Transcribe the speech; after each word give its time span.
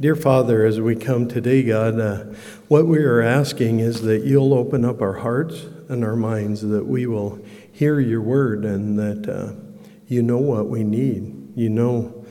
Dear 0.00 0.16
Father, 0.16 0.66
as 0.66 0.80
we 0.80 0.96
come 0.96 1.28
today, 1.28 1.62
God, 1.62 2.00
uh, 2.00 2.24
what 2.66 2.88
we 2.88 2.98
are 2.98 3.22
asking 3.22 3.78
is 3.78 4.02
that 4.02 4.24
you'll 4.24 4.52
open 4.52 4.84
up 4.84 5.00
our 5.00 5.12
hearts 5.12 5.66
and 5.88 6.04
our 6.04 6.16
minds, 6.16 6.62
that 6.62 6.84
we 6.84 7.06
will 7.06 7.38
hear 7.70 8.00
your 8.00 8.20
word, 8.20 8.64
and 8.64 8.98
that 8.98 9.32
uh, 9.32 9.52
you 10.08 10.20
know 10.20 10.38
what 10.38 10.68
we 10.68 10.82
need. 10.82 11.52
You 11.54 11.68
know 11.68 12.26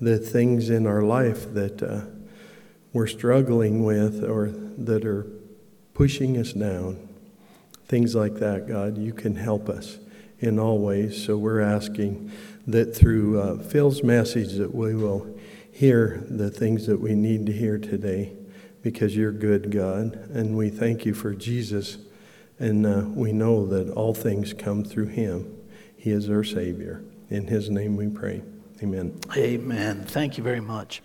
the 0.00 0.16
things 0.16 0.70
in 0.70 0.86
our 0.86 1.02
life 1.02 1.52
that 1.54 1.82
uh, 1.82 2.02
we're 2.92 3.08
struggling 3.08 3.82
with 3.82 4.22
or 4.22 4.50
that 4.78 5.04
are 5.04 5.26
pushing 5.94 6.38
us 6.38 6.52
down. 6.52 7.08
Things 7.88 8.14
like 8.14 8.36
that, 8.36 8.68
God, 8.68 8.96
you 8.96 9.12
can 9.12 9.34
help 9.34 9.68
us 9.68 9.98
in 10.38 10.60
all 10.60 10.78
ways. 10.78 11.20
So 11.26 11.36
we're 11.36 11.62
asking 11.62 12.30
that 12.68 12.94
through 12.94 13.40
uh, 13.40 13.58
Phil's 13.58 14.04
message 14.04 14.52
that 14.58 14.72
we 14.72 14.94
will 14.94 15.36
hear 15.78 16.24
the 16.28 16.50
things 16.50 16.88
that 16.88 17.00
we 17.00 17.14
need 17.14 17.46
to 17.46 17.52
hear 17.52 17.78
today 17.78 18.32
because 18.82 19.14
you're 19.14 19.30
good, 19.30 19.70
God. 19.70 20.12
And 20.34 20.56
we 20.56 20.70
thank 20.70 21.06
you 21.06 21.14
for 21.14 21.32
Jesus. 21.36 21.98
And 22.58 22.84
uh, 22.84 23.04
we 23.14 23.30
know 23.30 23.64
that 23.66 23.88
all 23.90 24.12
things 24.12 24.52
come 24.52 24.82
through 24.82 25.06
him. 25.06 25.56
He 25.96 26.10
is 26.10 26.28
our 26.28 26.42
Savior. 26.42 27.04
In 27.30 27.46
his 27.46 27.70
name 27.70 27.94
we 27.94 28.08
pray. 28.08 28.42
Amen. 28.82 29.20
Amen. 29.36 30.04
Thank 30.04 30.36
you 30.36 30.42
very 30.42 30.60
much. 30.60 31.00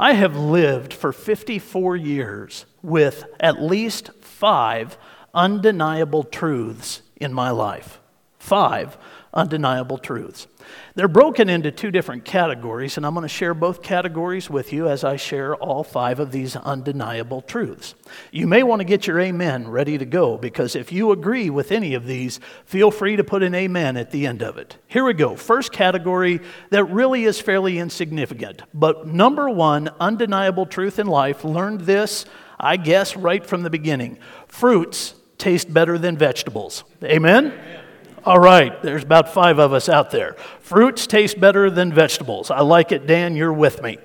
I 0.00 0.14
have 0.14 0.34
lived 0.34 0.94
for 0.94 1.12
54 1.12 1.94
years 1.96 2.64
with 2.82 3.24
at 3.40 3.60
least 3.60 4.10
five 4.22 4.96
undeniable 5.34 6.24
truths 6.24 7.02
in 7.16 7.34
my 7.34 7.50
life. 7.50 8.00
Five 8.38 8.96
undeniable 9.34 9.98
truths. 9.98 10.46
They're 10.94 11.08
broken 11.08 11.48
into 11.48 11.70
two 11.70 11.90
different 11.90 12.24
categories, 12.24 12.96
and 12.96 13.04
I'm 13.04 13.14
going 13.14 13.22
to 13.22 13.28
share 13.28 13.52
both 13.52 13.82
categories 13.82 14.48
with 14.48 14.72
you 14.72 14.88
as 14.88 15.04
I 15.04 15.16
share 15.16 15.54
all 15.56 15.84
five 15.84 16.20
of 16.20 16.32
these 16.32 16.56
undeniable 16.56 17.42
truths. 17.42 17.94
You 18.30 18.46
may 18.46 18.62
want 18.62 18.80
to 18.80 18.84
get 18.84 19.06
your 19.06 19.20
amen 19.20 19.68
ready 19.68 19.98
to 19.98 20.04
go 20.04 20.38
because 20.38 20.74
if 20.76 20.92
you 20.92 21.10
agree 21.10 21.50
with 21.50 21.72
any 21.72 21.94
of 21.94 22.06
these, 22.06 22.40
feel 22.64 22.90
free 22.90 23.16
to 23.16 23.24
put 23.24 23.42
an 23.42 23.54
amen 23.54 23.96
at 23.96 24.10
the 24.10 24.26
end 24.26 24.42
of 24.42 24.56
it. 24.56 24.78
Here 24.86 25.04
we 25.04 25.12
go. 25.12 25.36
First 25.36 25.72
category 25.72 26.40
that 26.70 26.84
really 26.84 27.24
is 27.24 27.40
fairly 27.40 27.78
insignificant, 27.78 28.62
but 28.72 29.06
number 29.06 29.50
one 29.50 29.90
undeniable 30.00 30.66
truth 30.66 30.98
in 30.98 31.08
life, 31.08 31.44
learned 31.44 31.82
this, 31.82 32.24
I 32.58 32.76
guess, 32.76 33.16
right 33.16 33.44
from 33.44 33.64
the 33.64 33.70
beginning. 33.70 34.18
Fruits 34.46 35.14
taste 35.36 35.74
better 35.74 35.98
than 35.98 36.16
vegetables. 36.16 36.84
Amen? 37.02 37.46
Amen. 37.46 37.83
All 38.26 38.40
right, 38.40 38.82
there's 38.82 39.02
about 39.02 39.34
five 39.34 39.58
of 39.58 39.74
us 39.74 39.86
out 39.86 40.10
there. 40.10 40.32
Fruits 40.60 41.06
taste 41.06 41.38
better 41.38 41.68
than 41.68 41.92
vegetables. 41.92 42.50
I 42.50 42.60
like 42.60 42.90
it, 42.90 43.06
Dan, 43.06 43.36
you're 43.36 43.52
with 43.52 43.82
me. 43.82 43.98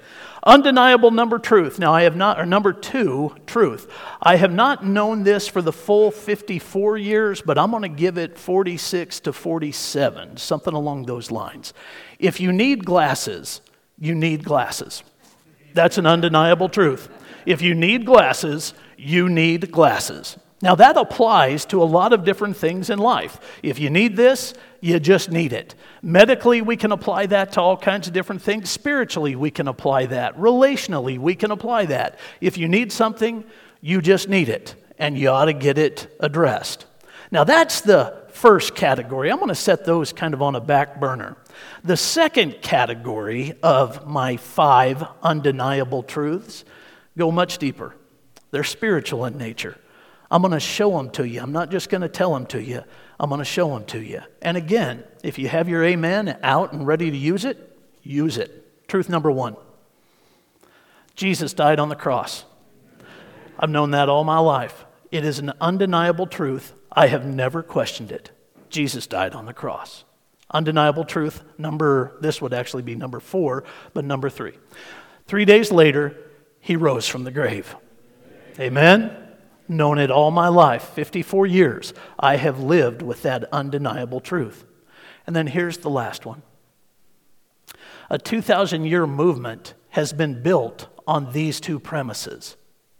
Undeniable 0.43 1.11
number 1.11 1.39
truth. 1.39 1.79
Now, 1.79 1.93
I 1.93 2.01
have 2.01 2.17
not, 2.17 2.37
or 2.37 2.45
number 2.45 2.73
two, 2.73 3.33
truth. 3.47 3.89
I 4.21 4.35
have 4.35 4.51
not 4.51 4.85
known 4.85 5.23
this 5.23 5.47
for 5.47 5.61
the 5.61 5.71
full 5.71 6.11
54 6.11 6.97
years, 6.97 7.41
but 7.41 7.57
I'm 7.57 7.71
going 7.71 7.83
to 7.83 7.89
give 7.89 8.17
it 8.17 8.37
46 8.37 9.21
to 9.21 9.31
47, 9.31 10.35
something 10.35 10.73
along 10.73 11.05
those 11.05 11.31
lines. 11.31 11.73
If 12.19 12.41
you 12.41 12.51
need 12.51 12.85
glasses, 12.85 13.61
you 13.97 14.15
need 14.15 14.43
glasses. 14.43 15.01
That's 15.73 15.97
an 15.97 16.05
undeniable 16.05 16.67
truth. 16.67 17.07
If 17.45 17.61
you 17.61 17.73
need 17.73 18.05
glasses, 18.05 18.73
you 18.97 19.29
need 19.29 19.71
glasses. 19.71 20.37
Now, 20.61 20.75
that 20.75 20.97
applies 20.97 21.65
to 21.67 21.81
a 21.81 21.85
lot 21.85 22.11
of 22.11 22.25
different 22.25 22.57
things 22.57 22.89
in 22.89 22.99
life. 22.99 23.39
If 23.63 23.79
you 23.79 23.89
need 23.89 24.17
this, 24.17 24.53
you 24.81 24.99
just 24.99 25.31
need 25.31 25.53
it. 25.53 25.73
Medically, 26.01 26.61
we 26.61 26.75
can 26.75 26.91
apply 26.91 27.27
that 27.27 27.53
to 27.53 27.61
all 27.61 27.77
kinds 27.77 28.07
of 28.07 28.13
different 28.13 28.41
things. 28.41 28.69
Spiritually, 28.69 29.37
we 29.37 29.51
can 29.51 29.69
apply 29.69 30.07
that. 30.07 30.37
Relationally, 30.37 31.17
we 31.17 31.33
can 31.33 31.51
apply 31.51 31.85
that. 31.85 32.19
If 32.41 32.57
you 32.57 32.67
need 32.67 32.91
something, 32.91 33.45
you 33.79 34.01
just 34.01 34.27
need 34.27 34.49
it, 34.49 34.75
and 34.97 35.17
you 35.17 35.29
ought 35.29 35.45
to 35.45 35.53
get 35.53 35.77
it 35.77 36.13
addressed. 36.19 36.85
Now, 37.31 37.45
that's 37.45 37.79
the 37.79 38.27
first 38.31 38.75
category. 38.75 39.31
I'm 39.31 39.37
going 39.37 39.49
to 39.49 39.55
set 39.55 39.85
those 39.85 40.11
kind 40.11 40.33
of 40.33 40.41
on 40.41 40.55
a 40.55 40.61
back 40.61 40.99
burner. 40.99 41.37
The 41.85 41.97
second 41.97 42.61
category 42.61 43.53
of 43.63 44.07
my 44.07 44.35
five 44.35 45.05
undeniable 45.23 46.03
truths 46.03 46.65
go 47.17 47.31
much 47.31 47.59
deeper, 47.59 47.95
they're 48.51 48.63
spiritual 48.65 49.25
in 49.25 49.37
nature. 49.37 49.77
I'm 50.31 50.41
going 50.41 50.53
to 50.53 50.59
show 50.59 50.91
them 50.91 51.09
to 51.11 51.27
you. 51.27 51.41
I'm 51.41 51.51
not 51.51 51.71
just 51.71 51.89
going 51.89 52.01
to 52.01 52.09
tell 52.09 52.33
them 52.33 52.45
to 52.47 52.61
you, 52.61 52.83
I'm 53.19 53.29
going 53.29 53.39
to 53.39 53.45
show 53.45 53.69
them 53.69 53.85
to 53.85 53.99
you. 53.99 54.21
And 54.41 54.57
again, 54.57 55.03
if 55.23 55.39
you 55.39 55.47
have 55.47 55.67
your 55.67 55.83
amen 55.83 56.37
out 56.43 56.71
and 56.71 56.85
ready 56.85 57.09
to 57.09 57.17
use 57.17 57.45
it, 57.45 57.77
use 58.03 58.37
it. 58.37 58.87
Truth 58.87 59.09
number 59.09 59.31
one 59.31 59.55
Jesus 61.15 61.53
died 61.53 61.79
on 61.79 61.89
the 61.89 61.95
cross. 61.95 62.45
I've 63.59 63.69
known 63.69 63.91
that 63.91 64.07
all 64.07 64.23
my 64.23 64.39
life. 64.39 64.85
It 65.11 65.25
is 65.25 65.39
an 65.39 65.51
undeniable 65.59 66.27
truth. 66.27 66.73
I 66.91 67.07
have 67.07 67.25
never 67.25 67.61
questioned 67.61 68.11
it. 68.11 68.31
Jesus 68.69 69.07
died 69.07 69.33
on 69.33 69.45
the 69.45 69.53
cross. 69.53 70.05
Undeniable 70.51 71.03
truth. 71.03 71.43
Number, 71.57 72.15
this 72.21 72.41
would 72.41 72.53
actually 72.53 72.83
be 72.83 72.95
number 72.95 73.19
four, 73.19 73.63
but 73.93 74.05
number 74.05 74.29
three. 74.29 74.53
Three 75.27 75.45
days 75.45 75.71
later, 75.71 76.15
he 76.59 76.75
rose 76.75 77.07
from 77.07 77.23
the 77.23 77.31
grave. 77.31 77.75
Amen 78.59 79.28
known 79.69 79.99
it 79.99 80.11
all 80.11 80.31
my 80.31 80.47
life 80.47 80.83
54 80.89 81.47
years. 81.47 81.93
I 82.19 82.37
have 82.37 82.59
lived 82.59 83.01
with 83.01 83.21
that 83.21 83.45
undeniable 83.53 84.19
truth. 84.19 84.65
And 85.27 85.35
then 85.35 85.47
here's 85.47 85.77
the 85.77 85.89
last 85.89 86.25
one 86.25 86.41
a 88.09 88.17
2,000 88.17 88.85
year 88.85 89.05
movement 89.05 89.75
has 89.89 90.13
been 90.13 90.41
built 90.41 90.87
on 91.07 91.31
these 91.31 91.59
two 91.59 91.79
premises. 91.79 92.57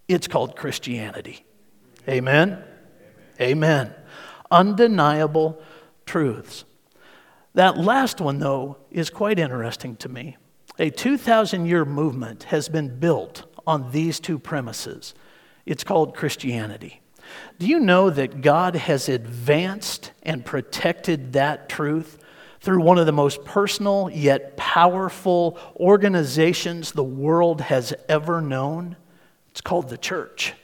It's 0.08 0.28
called 0.28 0.56
Christianity. 0.56 1.46
Amen? 2.08 2.64
Amen. 3.40 3.94
Undeniable 4.52 5.62
truths. 6.06 6.66
That 7.54 7.78
last 7.78 8.22
one, 8.22 8.40
though, 8.40 8.78
is 8.92 9.10
quite 9.10 9.40
interesting 9.40 9.96
to 9.98 10.10
me. 10.10 10.38
A 10.78 10.90
2,000 10.90 11.66
year 11.66 11.86
movement 11.86 12.44
has 12.44 12.70
been 12.70 13.00
built 13.00 13.46
on 13.68 13.92
these 13.92 14.20
two 14.20 14.40
premises. 14.40 15.14
It's 15.70 15.84
called 15.84 16.16
Christianity. 16.16 17.00
Do 17.60 17.68
you 17.68 17.80
know 17.80 18.10
that 18.10 18.42
God 18.42 18.76
has 18.76 19.08
advanced 19.08 20.12
and 20.24 20.44
protected 20.44 21.34
that 21.34 21.70
truth 21.70 22.18
through 22.60 22.82
one 22.82 22.98
of 22.98 23.06
the 23.06 23.12
most 23.12 23.46
personal 23.46 24.10
yet 24.12 24.58
powerful 24.58 25.60
organizations 25.76 26.92
the 26.92 27.04
world 27.04 27.62
has 27.62 27.94
ever 28.10 28.42
known? 28.42 28.96
It's 29.52 29.62
called 29.62 29.90
the 29.90 29.98
church. 29.98 30.56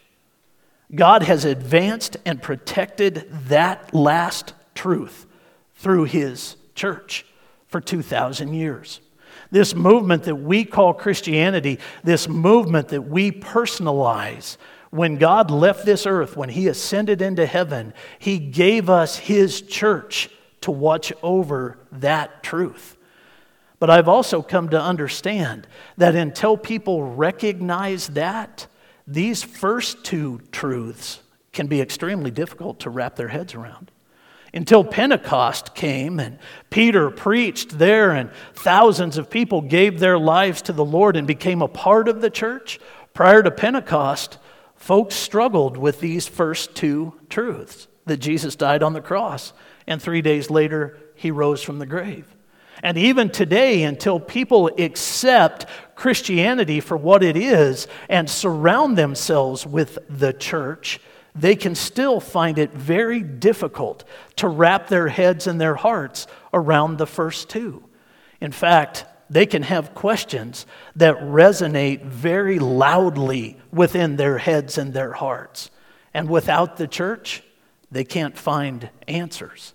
God 0.94 1.22
has 1.22 1.46
advanced 1.46 2.18
and 2.26 2.42
protected 2.42 3.28
that 3.48 3.94
last 3.94 4.54
truth 4.74 5.28
through 5.76 6.06
his 6.06 6.56
church 6.74 7.28
for 7.68 7.80
2,000 7.80 8.56
years. 8.56 9.02
This 9.52 9.76
movement 9.76 10.24
that 10.24 10.38
we 10.38 10.66
call 10.66 10.96
Christianity, 10.96 11.78
this 12.04 12.28
movement 12.28 12.88
that 12.88 13.04
we 13.04 13.32
personalize, 13.32 14.58
when 14.96 15.18
God 15.18 15.52
left 15.52 15.86
this 15.86 16.06
earth, 16.06 16.38
when 16.38 16.50
He 16.50 16.68
ascended 16.68 17.22
into 17.22 17.46
heaven, 17.46 17.94
He 18.18 18.40
gave 18.40 18.90
us 18.90 19.18
His 19.18 19.62
church 19.62 20.30
to 20.62 20.72
watch 20.72 21.12
over 21.22 21.78
that 21.92 22.44
truth. 22.44 22.98
But 23.78 23.90
I've 23.90 24.08
also 24.08 24.42
come 24.42 24.70
to 24.70 24.82
understand 24.82 25.68
that 25.98 26.16
until 26.16 26.56
people 26.56 27.04
recognize 27.04 28.08
that, 28.10 28.68
these 29.06 29.44
first 29.44 30.04
two 30.06 30.40
truths 30.52 31.22
can 31.52 31.68
be 31.68 31.82
extremely 31.82 32.32
difficult 32.32 32.80
to 32.80 32.90
wrap 32.90 33.18
their 33.18 33.28
heads 33.28 33.54
around. 33.54 33.92
Until 34.54 34.86
Pentecost 34.86 35.76
came 35.76 36.20
and 36.20 36.40
Peter 36.70 37.12
preached 37.12 37.78
there, 37.78 38.12
and 38.12 38.32
thousands 38.54 39.18
of 39.18 39.30
people 39.30 39.60
gave 39.60 40.00
their 40.00 40.18
lives 40.18 40.62
to 40.64 40.74
the 40.74 40.86
Lord 40.86 41.18
and 41.18 41.28
became 41.28 41.62
a 41.62 41.68
part 41.68 42.08
of 42.08 42.22
the 42.22 42.30
church. 42.30 42.80
Prior 43.14 43.44
to 43.44 43.52
Pentecost, 43.52 44.38
folks 44.76 45.16
struggled 45.16 45.78
with 45.78 46.00
these 46.00 46.28
first 46.28 46.76
two 46.76 47.14
truths 47.30 47.88
that 48.06 48.18
Jesus 48.18 48.56
died 48.56 48.84
on 48.84 48.94
the 48.94 49.02
cross, 49.02 49.54
and 49.88 50.02
three 50.02 50.22
days 50.22 50.50
later, 50.50 50.98
he 51.16 51.32
rose 51.32 51.64
from 51.64 51.80
the 51.80 51.86
grave. 51.86 52.36
And 52.84 52.98
even 52.98 53.30
today, 53.30 53.84
until 53.84 54.20
people 54.20 54.70
accept 54.78 55.66
Christianity 55.96 56.80
for 56.82 56.98
what 56.98 57.24
it 57.24 57.38
is 57.38 57.88
and 58.10 58.30
surround 58.30 58.98
themselves 58.98 59.66
with 59.66 59.98
the 60.10 60.34
church, 60.34 61.00
they 61.34 61.56
can 61.56 61.76
still 61.76 62.20
find 62.20 62.58
it 62.58 62.72
very 62.72 63.22
difficult 63.22 64.04
to 64.38 64.48
wrap 64.48 64.88
their 64.88 65.08
heads 65.08 65.48
and 65.48 65.60
their 65.60 65.76
hearts 65.76 66.28
around 66.54 66.98
the 66.98 67.08
first 67.08 67.50
two. 67.50 67.84
In 68.40 68.52
fact, 68.52 69.06
they 69.30 69.46
can 69.46 69.64
have 69.64 69.96
questions 69.96 70.66
that 70.96 71.16
resonate 71.18 72.04
very 72.04 72.60
loudly 72.60 73.58
within 73.72 74.18
their 74.18 74.38
heads 74.38 74.78
and 74.78 74.94
their 74.94 75.14
hearts. 75.14 75.72
And 76.14 76.30
without 76.30 76.78
the 76.78 76.88
church, 76.88 77.44
they 77.92 78.04
can't 78.04 78.38
find 78.38 78.90
answers. 79.08 79.74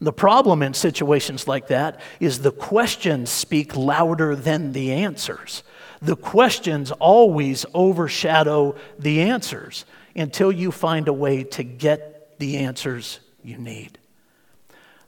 The 0.00 0.12
problem 0.12 0.62
in 0.62 0.74
situations 0.74 1.46
like 1.46 1.68
that 1.68 2.00
is 2.20 2.40
the 2.40 2.52
questions 2.52 3.30
speak 3.30 3.76
louder 3.76 4.34
than 4.34 4.72
the 4.72 4.92
answers. 4.92 5.62
The 6.00 6.16
questions 6.16 6.90
always 6.90 7.66
overshadow 7.74 8.76
the 8.98 9.20
answers 9.22 9.84
until 10.16 10.50
you 10.50 10.72
find 10.72 11.06
a 11.06 11.12
way 11.12 11.44
to 11.44 11.62
get 11.62 12.38
the 12.38 12.58
answers 12.58 13.20
you 13.44 13.58
need. 13.58 13.98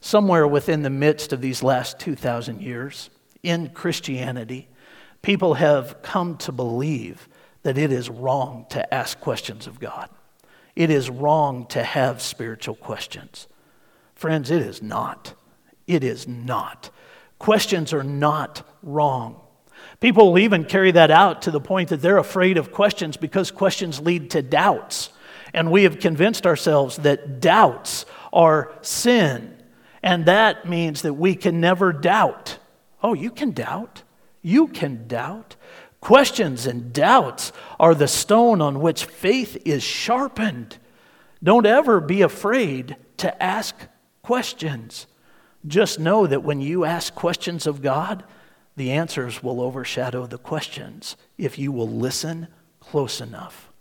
Somewhere 0.00 0.46
within 0.46 0.82
the 0.82 0.90
midst 0.90 1.32
of 1.32 1.40
these 1.40 1.62
last 1.62 1.99
2,000 1.99 2.61
years 2.61 3.08
in 3.43 3.71
Christianity, 3.71 4.69
people 5.23 5.55
have 5.55 6.03
come 6.03 6.37
to 6.39 6.53
believe 6.53 7.29
that 7.62 7.79
it 7.79 7.93
is 7.93 8.11
wrong 8.11 8.67
to 8.71 8.93
ask 8.93 9.21
questions 9.21 9.67
of 9.67 9.81
God. 9.81 10.09
It 10.75 10.91
is 10.91 11.11
wrong 11.11 11.67
to 11.67 11.83
have 11.83 12.23
spiritual 12.23 12.75
questions. 12.75 13.47
Friends, 14.15 14.50
it 14.50 14.62
is 14.62 14.83
not. 14.83 15.35
It 15.87 16.03
is 16.03 16.27
not. 16.27 16.91
Questions 17.39 17.93
are 17.93 18.05
not 18.05 18.67
wrong. 18.83 19.41
People 20.00 20.31
will 20.33 20.39
even 20.39 20.65
carry 20.65 20.93
that 20.93 21.11
out 21.11 21.43
to 21.43 21.50
the 21.50 21.61
point 21.61 21.89
that 21.91 22.00
they're 22.00 22.19
afraid 22.19 22.56
of 22.56 22.73
questions 22.73 23.17
because 23.17 23.50
questions 23.50 24.00
lead 24.00 24.31
to 24.31 24.43
doubts. 24.43 25.11
And 25.53 25.71
we 25.71 25.83
have 25.83 25.99
convinced 25.99 26.47
ourselves 26.47 26.97
that 26.99 27.41
doubts 27.41 28.06
are 28.33 28.73
sin. 28.81 29.56
And 30.03 30.25
that 30.27 30.69
means 30.69 31.03
that 31.03 31.15
we 31.15 31.35
can 31.35 31.61
never 31.61 31.93
doubt. 31.93 32.59
Oh, 33.03 33.15
you 33.15 33.31
can 33.31 33.51
doubt. 33.51 34.03
You 34.43 34.69
can 34.69 35.09
doubt. 35.09 35.57
Questions 36.01 36.67
and 36.67 36.93
doubts 36.93 37.53
are 37.79 37.95
the 37.95 38.09
stone 38.09 38.61
on 38.61 38.81
which 38.81 39.05
faith 39.05 39.61
is 39.65 39.83
sharpened. 39.83 40.79
Don't 41.43 41.67
ever 41.67 42.01
be 42.01 42.23
afraid 42.23 42.97
to 43.19 43.43
ask 43.43 43.75
questions. 44.23 45.07
Just 45.67 46.01
know 46.01 46.27
that 46.27 46.43
when 46.43 46.61
you 46.61 46.85
ask 46.85 47.15
questions 47.15 47.67
of 47.67 47.83
God, 47.83 48.25
the 48.77 48.91
answers 48.93 49.43
will 49.43 49.61
overshadow 49.61 50.27
the 50.27 50.39
questions 50.39 51.17
if 51.39 51.59
you 51.59 51.71
will 51.73 51.89
listen 51.89 52.49
close 52.81 53.21
enough. 53.21 53.72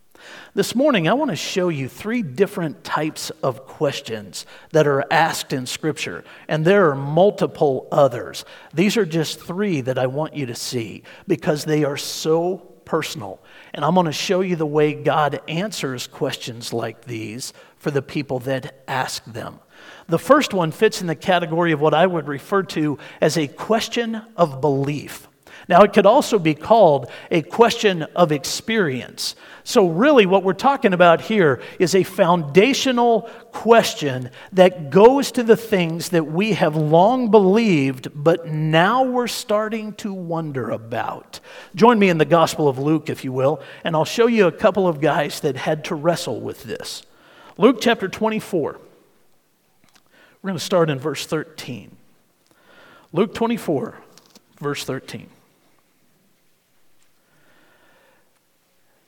This 0.54 0.76
morning, 0.76 1.08
I 1.08 1.14
want 1.14 1.32
to 1.32 1.36
show 1.36 1.70
you 1.70 1.88
three 1.88 2.22
different 2.22 2.84
types 2.84 3.30
of 3.42 3.66
questions 3.66 4.46
that 4.72 4.88
are 4.88 5.06
asked 5.12 5.54
in 5.54 5.66
Scripture, 5.66 6.24
and 6.48 6.66
there 6.66 6.90
are 6.90 6.96
multiple 6.96 7.88
others. 7.92 8.44
These 8.74 8.98
are 8.98 9.06
just 9.06 9.40
three 9.40 9.82
that 9.82 9.98
I 9.98 10.08
want 10.08 10.36
you 10.36 10.46
to 10.48 10.56
see 10.56 11.04
because 11.28 11.66
they 11.66 11.84
are 11.84 11.98
so 11.98 12.58
personal. 12.84 13.42
And 13.74 13.86
I'm 13.86 13.94
going 13.94 14.06
to 14.08 14.12
show 14.12 14.42
you 14.42 14.58
the 14.58 14.66
way 14.66 14.94
God 14.94 15.40
answers 15.48 16.08
questions 16.08 16.74
like 16.74 17.06
these 17.06 17.54
for 17.78 17.90
the 17.90 18.02
people 18.02 18.40
that 18.40 18.84
ask 18.88 19.24
them. 19.24 19.60
The 20.08 20.20
first 20.20 20.54
one 20.54 20.72
fits 20.72 21.00
in 21.00 21.08
the 21.08 21.16
category 21.16 21.72
of 21.72 21.80
what 21.80 21.94
I 21.94 22.06
would 22.06 22.28
refer 22.28 22.64
to 22.64 23.00
as 23.22 23.38
a 23.38 23.48
question 23.48 24.22
of 24.36 24.60
belief. 24.60 25.30
Now, 25.72 25.84
it 25.84 25.94
could 25.94 26.06
also 26.06 26.38
be 26.38 26.54
called 26.54 27.10
a 27.32 27.42
question 27.44 28.04
of 28.04 28.34
experience. 28.34 29.38
So, 29.64 29.88
really, 29.88 30.26
what 30.26 30.44
we're 30.44 30.52
talking 30.52 30.94
about 30.94 31.22
here 31.22 31.62
is 31.80 31.96
a 31.96 32.04
foundational 32.04 33.30
question 33.54 34.32
that 34.52 34.90
goes 34.90 35.32
to 35.32 35.44
the 35.44 35.56
things 35.56 36.10
that 36.10 36.28
we 36.28 36.52
have 36.52 36.76
long 36.76 37.32
believed, 37.32 38.10
but 38.14 38.50
now 38.50 39.04
we're 39.04 39.28
starting 39.28 39.94
to 39.94 40.12
wonder 40.12 40.72
about. 40.72 41.40
Join 41.74 41.98
me 42.00 42.10
in 42.10 42.18
the 42.18 42.26
Gospel 42.26 42.68
of 42.68 42.78
Luke, 42.78 43.10
if 43.10 43.24
you 43.24 43.32
will, 43.32 43.62
and 43.86 43.96
I'll 43.96 44.04
show 44.04 44.28
you 44.28 44.48
a 44.48 44.52
couple 44.52 44.90
of 44.90 45.00
guys 45.00 45.40
that 45.40 45.56
had 45.56 45.86
to 45.86 45.96
wrestle 45.96 46.42
with 46.42 46.64
this. 46.64 47.04
Luke 47.58 47.78
chapter 47.80 48.10
24. 48.10 48.74
We're 50.42 50.48
going 50.50 50.60
to 50.60 50.60
start 50.60 50.90
in 50.90 51.00
verse 51.00 51.26
13. 51.26 51.96
Luke 53.14 53.34
24, 53.34 53.96
verse 54.60 54.84
13. 54.84 55.30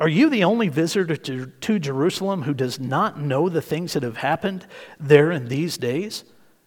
Are 0.00 0.08
you 0.08 0.30
the 0.30 0.44
only 0.44 0.68
visitor 0.68 1.14
to, 1.14 1.46
to 1.46 1.78
Jerusalem 1.78 2.42
who 2.42 2.54
does 2.54 2.80
not 2.80 3.20
know 3.20 3.50
the 3.50 3.60
things 3.60 3.92
that 3.92 4.02
have 4.02 4.16
happened 4.16 4.66
there 4.98 5.30
in 5.30 5.48
these 5.48 5.76
days? 5.76 6.24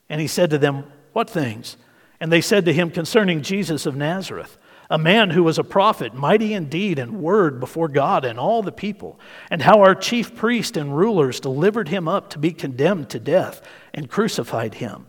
And 0.07 0.21
he 0.21 0.27
said 0.27 0.51
to 0.51 0.59
them, 0.59 0.85
What 1.13 1.29
things? 1.29 1.75
And 2.19 2.31
they 2.31 2.41
said 2.41 2.63
to 2.65 2.73
him 2.73 2.91
concerning 2.91 3.41
Jesus 3.41 3.87
of 3.87 3.95
Nazareth 3.95 4.57
a 4.89 4.97
man 4.99 5.31
who 5.31 5.43
was 5.43 5.57
a 5.57 5.63
prophet, 5.63 6.13
mighty 6.13 6.53
in 6.53 6.69
deed 6.69 6.99
and 6.99 7.19
word 7.19 7.59
before 7.59 7.87
God 7.87 8.25
and 8.25 8.37
all 8.37 8.61
the 8.61 8.71
people, 8.71 9.19
and 9.49 9.61
how 9.61 9.81
our 9.81 9.95
chief 9.95 10.35
priest 10.35 10.77
and 10.77 10.95
rulers 10.95 11.39
delivered 11.39 11.87
him 11.87 12.07
up 12.07 12.29
to 12.29 12.37
be 12.37 12.51
condemned 12.51 13.09
to 13.09 13.19
death 13.19 13.61
and 13.91 14.07
crucified 14.07 14.75
him. 14.75 15.07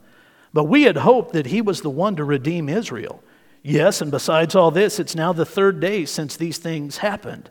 But 0.54 0.64
we 0.64 0.84
had 0.84 0.96
hoped 0.96 1.34
that 1.34 1.46
he 1.46 1.60
was 1.60 1.82
the 1.82 1.90
one 1.90 2.16
to 2.16 2.24
redeem 2.24 2.70
Israel. 2.70 3.22
Yes, 3.62 4.00
and 4.00 4.10
besides 4.10 4.54
all 4.54 4.70
this, 4.70 4.98
it's 4.98 5.14
now 5.14 5.34
the 5.34 5.44
third 5.44 5.80
day 5.80 6.06
since 6.06 6.36
these 6.36 6.56
things 6.56 6.98
happened. 6.98 7.50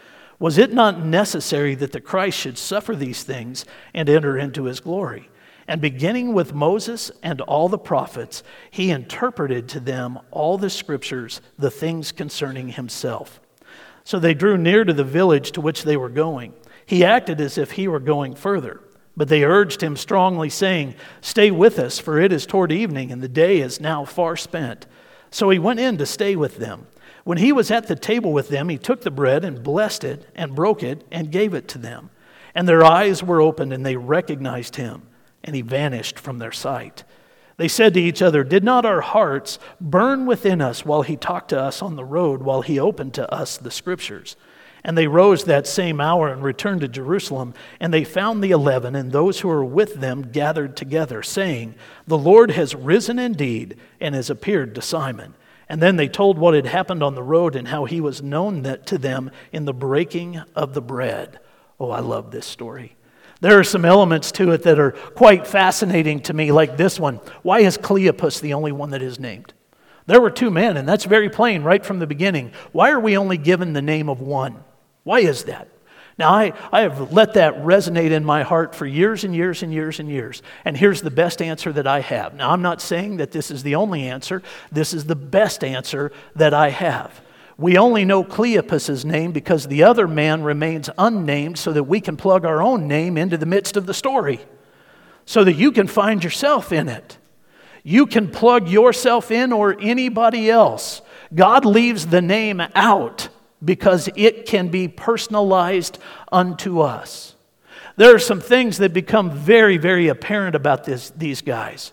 Was 0.41 0.57
it 0.57 0.73
not 0.73 1.05
necessary 1.05 1.75
that 1.75 1.91
the 1.91 2.01
Christ 2.01 2.39
should 2.39 2.57
suffer 2.57 2.95
these 2.95 3.21
things 3.21 3.63
and 3.93 4.09
enter 4.09 4.39
into 4.39 4.63
his 4.63 4.79
glory? 4.79 5.29
And 5.67 5.79
beginning 5.79 6.33
with 6.33 6.51
Moses 6.51 7.11
and 7.21 7.41
all 7.41 7.69
the 7.69 7.77
prophets, 7.77 8.41
he 8.71 8.89
interpreted 8.89 9.69
to 9.69 9.79
them 9.79 10.17
all 10.31 10.57
the 10.57 10.71
scriptures, 10.71 11.41
the 11.59 11.69
things 11.69 12.11
concerning 12.11 12.69
himself. 12.69 13.39
So 14.03 14.17
they 14.17 14.33
drew 14.33 14.57
near 14.57 14.83
to 14.83 14.93
the 14.93 15.03
village 15.03 15.51
to 15.51 15.61
which 15.61 15.83
they 15.83 15.95
were 15.95 16.09
going. 16.09 16.55
He 16.87 17.05
acted 17.05 17.39
as 17.39 17.59
if 17.59 17.73
he 17.73 17.87
were 17.87 17.99
going 17.99 18.33
further. 18.33 18.81
But 19.15 19.27
they 19.27 19.43
urged 19.43 19.83
him 19.83 19.95
strongly, 19.95 20.49
saying, 20.49 20.95
Stay 21.21 21.51
with 21.51 21.77
us, 21.77 21.99
for 21.99 22.19
it 22.19 22.33
is 22.33 22.47
toward 22.47 22.71
evening, 22.71 23.11
and 23.11 23.21
the 23.21 23.29
day 23.29 23.59
is 23.59 23.79
now 23.79 24.05
far 24.05 24.35
spent. 24.35 24.87
So 25.29 25.51
he 25.51 25.59
went 25.59 25.79
in 25.79 25.99
to 25.99 26.07
stay 26.07 26.35
with 26.35 26.57
them. 26.57 26.87
When 27.23 27.37
he 27.37 27.51
was 27.51 27.71
at 27.71 27.87
the 27.87 27.95
table 27.95 28.33
with 28.33 28.49
them, 28.49 28.69
he 28.69 28.77
took 28.77 29.01
the 29.01 29.11
bread 29.11 29.45
and 29.45 29.63
blessed 29.63 30.03
it, 30.03 30.27
and 30.35 30.55
broke 30.55 30.83
it, 30.83 31.05
and 31.11 31.31
gave 31.31 31.53
it 31.53 31.67
to 31.69 31.77
them. 31.77 32.09
And 32.55 32.67
their 32.67 32.83
eyes 32.83 33.23
were 33.23 33.41
opened, 33.41 33.73
and 33.73 33.85
they 33.85 33.95
recognized 33.95 34.75
him 34.75 35.03
and 35.43 35.55
he 35.55 35.61
vanished 35.61 36.19
from 36.19 36.39
their 36.39 36.51
sight. 36.51 37.03
They 37.57 37.67
said 37.67 37.93
to 37.93 38.01
each 38.01 38.21
other, 38.21 38.43
Did 38.43 38.63
not 38.63 38.85
our 38.85 39.01
hearts 39.01 39.59
burn 39.79 40.25
within 40.25 40.61
us 40.61 40.85
while 40.85 41.03
he 41.03 41.15
talked 41.15 41.49
to 41.49 41.59
us 41.59 41.81
on 41.81 41.95
the 41.95 42.05
road, 42.05 42.41
while 42.41 42.61
he 42.61 42.79
opened 42.79 43.13
to 43.15 43.31
us 43.31 43.57
the 43.57 43.71
scriptures? 43.71 44.35
And 44.83 44.97
they 44.97 45.05
rose 45.05 45.43
that 45.43 45.67
same 45.67 46.01
hour 46.01 46.27
and 46.27 46.41
returned 46.41 46.81
to 46.81 46.87
Jerusalem, 46.87 47.53
and 47.79 47.93
they 47.93 48.03
found 48.03 48.43
the 48.43 48.49
eleven 48.49 48.95
and 48.95 49.11
those 49.11 49.41
who 49.41 49.47
were 49.47 49.65
with 49.65 49.95
them 49.95 50.31
gathered 50.31 50.75
together, 50.75 51.21
saying, 51.21 51.75
The 52.07 52.17
Lord 52.17 52.51
has 52.51 52.73
risen 52.73 53.19
indeed 53.19 53.77
and 53.99 54.15
has 54.15 54.31
appeared 54.31 54.73
to 54.75 54.81
Simon. 54.81 55.35
And 55.71 55.81
then 55.81 55.95
they 55.95 56.09
told 56.09 56.37
what 56.37 56.53
had 56.53 56.65
happened 56.65 57.01
on 57.01 57.15
the 57.15 57.23
road 57.23 57.55
and 57.55 57.69
how 57.69 57.85
he 57.85 58.01
was 58.01 58.21
known 58.21 58.61
to 58.87 58.97
them 58.97 59.31
in 59.53 59.63
the 59.63 59.73
breaking 59.73 60.43
of 60.53 60.73
the 60.73 60.81
bread. 60.81 61.39
Oh, 61.79 61.91
I 61.91 62.01
love 62.01 62.29
this 62.29 62.45
story. 62.45 62.97
There 63.39 63.57
are 63.57 63.63
some 63.63 63.85
elements 63.85 64.33
to 64.33 64.51
it 64.51 64.63
that 64.63 64.79
are 64.79 64.91
quite 64.91 65.47
fascinating 65.47 66.19
to 66.23 66.33
me, 66.33 66.51
like 66.51 66.75
this 66.75 66.99
one. 66.99 67.21
Why 67.41 67.61
is 67.61 67.77
Cleopas 67.77 68.41
the 68.41 68.53
only 68.53 68.73
one 68.73 68.89
that 68.89 69.01
is 69.01 69.17
named? 69.17 69.53
There 70.07 70.19
were 70.19 70.29
two 70.29 70.51
men, 70.51 70.75
and 70.75 70.85
that's 70.85 71.05
very 71.05 71.29
plain 71.29 71.63
right 71.63 71.85
from 71.85 71.99
the 71.99 72.05
beginning. 72.05 72.51
Why 72.73 72.91
are 72.91 72.99
we 72.99 73.17
only 73.17 73.37
given 73.37 73.71
the 73.71 73.81
name 73.81 74.09
of 74.09 74.19
one? 74.19 74.65
Why 75.05 75.19
is 75.21 75.45
that? 75.45 75.69
Now, 76.21 76.35
I, 76.35 76.53
I 76.71 76.81
have 76.81 77.11
let 77.11 77.33
that 77.33 77.55
resonate 77.63 78.11
in 78.11 78.23
my 78.23 78.43
heart 78.43 78.75
for 78.75 78.85
years 78.85 79.23
and 79.23 79.35
years 79.35 79.63
and 79.63 79.73
years 79.73 79.99
and 79.99 80.07
years. 80.07 80.43
And 80.65 80.77
here's 80.77 81.01
the 81.01 81.09
best 81.09 81.41
answer 81.41 81.73
that 81.73 81.87
I 81.87 82.01
have. 82.01 82.35
Now, 82.35 82.51
I'm 82.51 82.61
not 82.61 82.79
saying 82.79 83.17
that 83.17 83.31
this 83.31 83.49
is 83.49 83.63
the 83.63 83.73
only 83.73 84.03
answer, 84.03 84.43
this 84.71 84.93
is 84.93 85.05
the 85.05 85.15
best 85.15 85.63
answer 85.63 86.11
that 86.35 86.53
I 86.53 86.69
have. 86.69 87.21
We 87.57 87.75
only 87.75 88.05
know 88.05 88.23
Cleopas' 88.23 89.03
name 89.03 89.31
because 89.31 89.65
the 89.65 89.81
other 89.81 90.07
man 90.07 90.43
remains 90.43 90.91
unnamed 90.95 91.57
so 91.57 91.73
that 91.73 91.85
we 91.85 91.99
can 91.99 92.17
plug 92.17 92.45
our 92.45 92.61
own 92.61 92.87
name 92.87 93.17
into 93.17 93.35
the 93.35 93.47
midst 93.47 93.75
of 93.75 93.87
the 93.87 93.93
story, 93.95 94.41
so 95.25 95.43
that 95.43 95.53
you 95.53 95.71
can 95.71 95.87
find 95.87 96.23
yourself 96.23 96.71
in 96.71 96.87
it. 96.87 97.17
You 97.81 98.05
can 98.05 98.29
plug 98.29 98.69
yourself 98.69 99.31
in 99.31 99.51
or 99.51 99.75
anybody 99.81 100.51
else. 100.51 101.01
God 101.33 101.65
leaves 101.65 102.05
the 102.05 102.21
name 102.21 102.61
out 102.75 103.29
because 103.63 104.09
it 104.15 104.45
can 104.45 104.69
be 104.69 104.87
personalized 104.87 105.99
unto 106.31 106.81
us. 106.81 107.35
There 107.95 108.15
are 108.15 108.19
some 108.19 108.41
things 108.41 108.77
that 108.77 108.93
become 108.93 109.31
very, 109.31 109.77
very 109.77 110.07
apparent 110.07 110.55
about 110.55 110.85
this, 110.85 111.11
these 111.11 111.41
guys. 111.41 111.91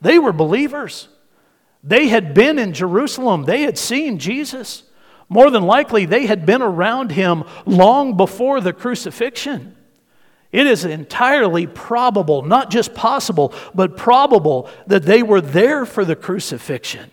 They 0.00 0.18
were 0.18 0.32
believers. 0.32 1.08
They 1.82 2.08
had 2.08 2.34
been 2.34 2.58
in 2.58 2.72
Jerusalem. 2.72 3.44
They 3.44 3.62
had 3.62 3.78
seen 3.78 4.18
Jesus. 4.18 4.84
More 5.28 5.50
than 5.50 5.62
likely, 5.62 6.04
they 6.04 6.26
had 6.26 6.46
been 6.46 6.62
around 6.62 7.12
him 7.12 7.44
long 7.66 8.16
before 8.16 8.60
the 8.60 8.72
crucifixion. 8.72 9.76
It 10.50 10.66
is 10.66 10.84
entirely 10.84 11.66
probable, 11.66 12.42
not 12.42 12.70
just 12.70 12.94
possible, 12.94 13.52
but 13.74 13.96
probable 13.96 14.70
that 14.86 15.02
they 15.02 15.22
were 15.22 15.42
there 15.42 15.84
for 15.84 16.04
the 16.04 16.16
crucifixion. 16.16 17.10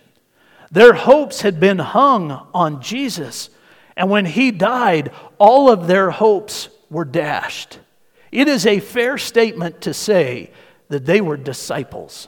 Their 0.71 0.93
hopes 0.93 1.41
had 1.41 1.59
been 1.59 1.79
hung 1.79 2.47
on 2.53 2.81
Jesus, 2.81 3.49
and 3.95 4.09
when 4.09 4.25
he 4.25 4.51
died, 4.51 5.11
all 5.37 5.69
of 5.69 5.87
their 5.87 6.11
hopes 6.11 6.69
were 6.89 7.05
dashed. 7.05 7.79
It 8.31 8.47
is 8.47 8.65
a 8.65 8.79
fair 8.79 9.17
statement 9.17 9.81
to 9.81 9.93
say 9.93 10.51
that 10.89 11.05
they 11.05 11.21
were 11.21 11.37
disciples. 11.37 12.27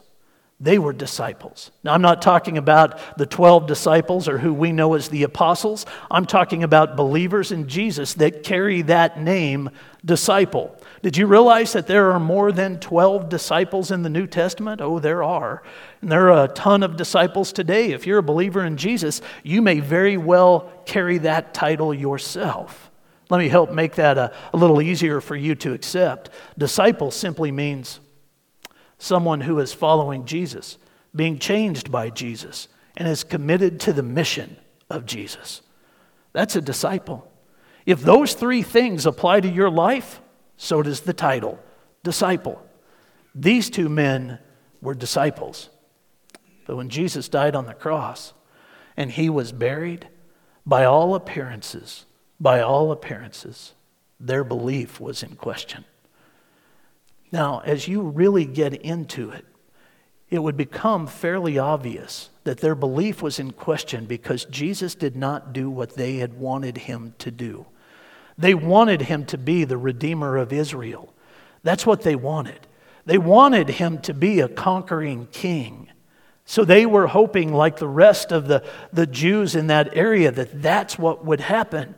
They 0.60 0.80
were 0.80 0.94
disciples. 0.94 1.70
Now, 1.84 1.94
I'm 1.94 2.02
not 2.02 2.24
talking 2.24 2.58
about 2.58 3.00
the 3.16 3.28
12 3.28 3.68
disciples 3.68 4.28
or 4.28 4.40
who 4.40 4.52
we 4.52 4.72
know 4.72 4.96
as 4.96 5.10
the 5.10 5.22
apostles. 5.22 5.86
I'm 6.10 6.26
talking 6.26 6.64
about 6.64 6.98
believers 6.98 7.52
in 7.52 7.68
Jesus 7.68 8.16
that 8.16 8.42
carry 8.42 8.82
that 8.84 9.22
name, 9.22 9.70
disciple. 10.04 10.76
Did 11.04 11.16
you 11.16 11.28
realize 11.28 11.74
that 11.74 11.86
there 11.86 12.12
are 12.12 12.20
more 12.20 12.52
than 12.52 12.80
12 12.80 13.30
disciples 13.30 13.92
in 13.92 14.02
the 14.02 14.10
New 14.10 14.26
Testament? 14.26 14.82
Oh, 14.82 14.98
there 14.98 15.22
are. 15.22 15.62
And 16.02 16.12
there 16.12 16.32
are 16.32 16.46
a 16.46 16.48
ton 16.48 16.82
of 16.82 16.98
disciples 16.98 17.54
today. 17.54 17.92
If 17.92 18.08
you're 18.08 18.18
a 18.18 18.24
believer 18.24 18.66
in 18.66 18.78
Jesus, 18.78 19.22
you 19.44 19.62
may 19.62 19.80
very 19.80 20.18
well 20.18 20.72
carry 20.88 21.20
that 21.20 21.54
title 21.54 21.94
yourself. 21.94 22.90
Let 23.30 23.38
me 23.38 23.50
help 23.50 23.72
make 23.72 23.94
that 23.96 24.18
a, 24.18 24.34
a 24.54 24.58
little 24.58 24.82
easier 24.82 25.22
for 25.22 25.36
you 25.36 25.54
to 25.56 25.74
accept. 25.74 26.32
Disciple 26.58 27.12
simply 27.12 27.52
means 27.52 28.00
someone 28.98 29.42
who 29.42 29.60
is 29.60 29.74
following 29.74 30.26
Jesus, 30.26 30.78
being 31.16 31.40
changed 31.40 31.92
by 31.92 32.10
Jesus, 32.10 32.68
and 32.96 33.08
is 33.08 33.24
committed 33.24 33.80
to 33.82 33.94
the 33.94 34.04
mission 34.04 34.58
of 34.90 35.06
Jesus. 35.06 35.62
That's 36.34 36.56
a 36.56 36.62
disciple. 36.62 37.32
If 37.86 38.02
those 38.02 38.34
three 38.34 38.64
things 38.64 39.06
apply 39.06 39.42
to 39.42 39.50
your 39.50 39.70
life, 39.70 40.22
so 40.58 40.82
does 40.82 41.02
the 41.02 41.14
title 41.14 41.60
disciple. 42.04 42.62
These 43.36 43.70
two 43.70 43.90
men 43.90 44.40
were 44.82 44.94
disciples. 44.94 45.70
But 46.66 46.76
when 46.76 46.90
Jesus 46.90 47.30
died 47.30 47.56
on 47.56 47.66
the 47.66 47.74
cross 47.74 48.34
and 48.96 49.12
he 49.12 49.30
was 49.30 49.52
buried, 49.52 50.08
by 50.66 50.84
all 50.84 51.16
appearances, 51.16 52.06
by 52.40 52.62
all 52.62 52.92
appearances, 52.92 53.74
their 54.20 54.44
belief 54.44 55.00
was 55.00 55.24
in 55.24 55.36
question. 55.36 55.86
Now, 57.32 57.62
as 57.66 57.88
you 57.88 58.02
really 58.02 58.46
get 58.46 58.74
into 58.74 59.32
it, 59.32 59.46
it 60.30 60.40
would 60.40 60.58
become 60.58 61.08
fairly 61.08 61.58
obvious 61.58 62.30
that 62.44 62.60
their 62.60 62.76
belief 62.76 63.22
was 63.22 63.40
in 63.40 63.52
question 63.52 64.06
because 64.06 64.46
Jesus 64.46 64.96
did 64.96 65.16
not 65.16 65.54
do 65.54 65.70
what 65.70 65.96
they 65.96 66.18
had 66.18 66.34
wanted 66.34 66.78
him 66.78 67.14
to 67.20 67.32
do. 67.32 67.66
They 68.38 68.54
wanted 68.54 69.04
him 69.04 69.26
to 69.28 69.38
be 69.38 69.64
the 69.64 69.78
Redeemer 69.78 70.38
of 70.38 70.54
Israel. 70.54 71.14
That's 71.64 71.86
what 71.86 72.02
they 72.02 72.16
wanted. 72.16 72.68
They 73.06 73.18
wanted 73.18 73.70
him 73.70 74.00
to 74.00 74.14
be 74.14 74.42
a 74.42 74.50
conquering 74.50 75.28
king. 75.32 75.90
So 76.46 76.64
they 76.64 76.86
were 76.86 77.08
hoping, 77.08 77.54
like 77.54 77.78
the 77.78 77.88
rest 77.88 78.32
of 78.32 78.48
the, 78.48 78.64
the 78.94 79.08
Jews 79.08 79.56
in 79.56 79.68
that 79.68 79.96
area, 79.98 80.32
that 80.32 80.62
that's 80.62 80.98
what 80.98 81.26
would 81.26 81.42
happen. 81.42 81.96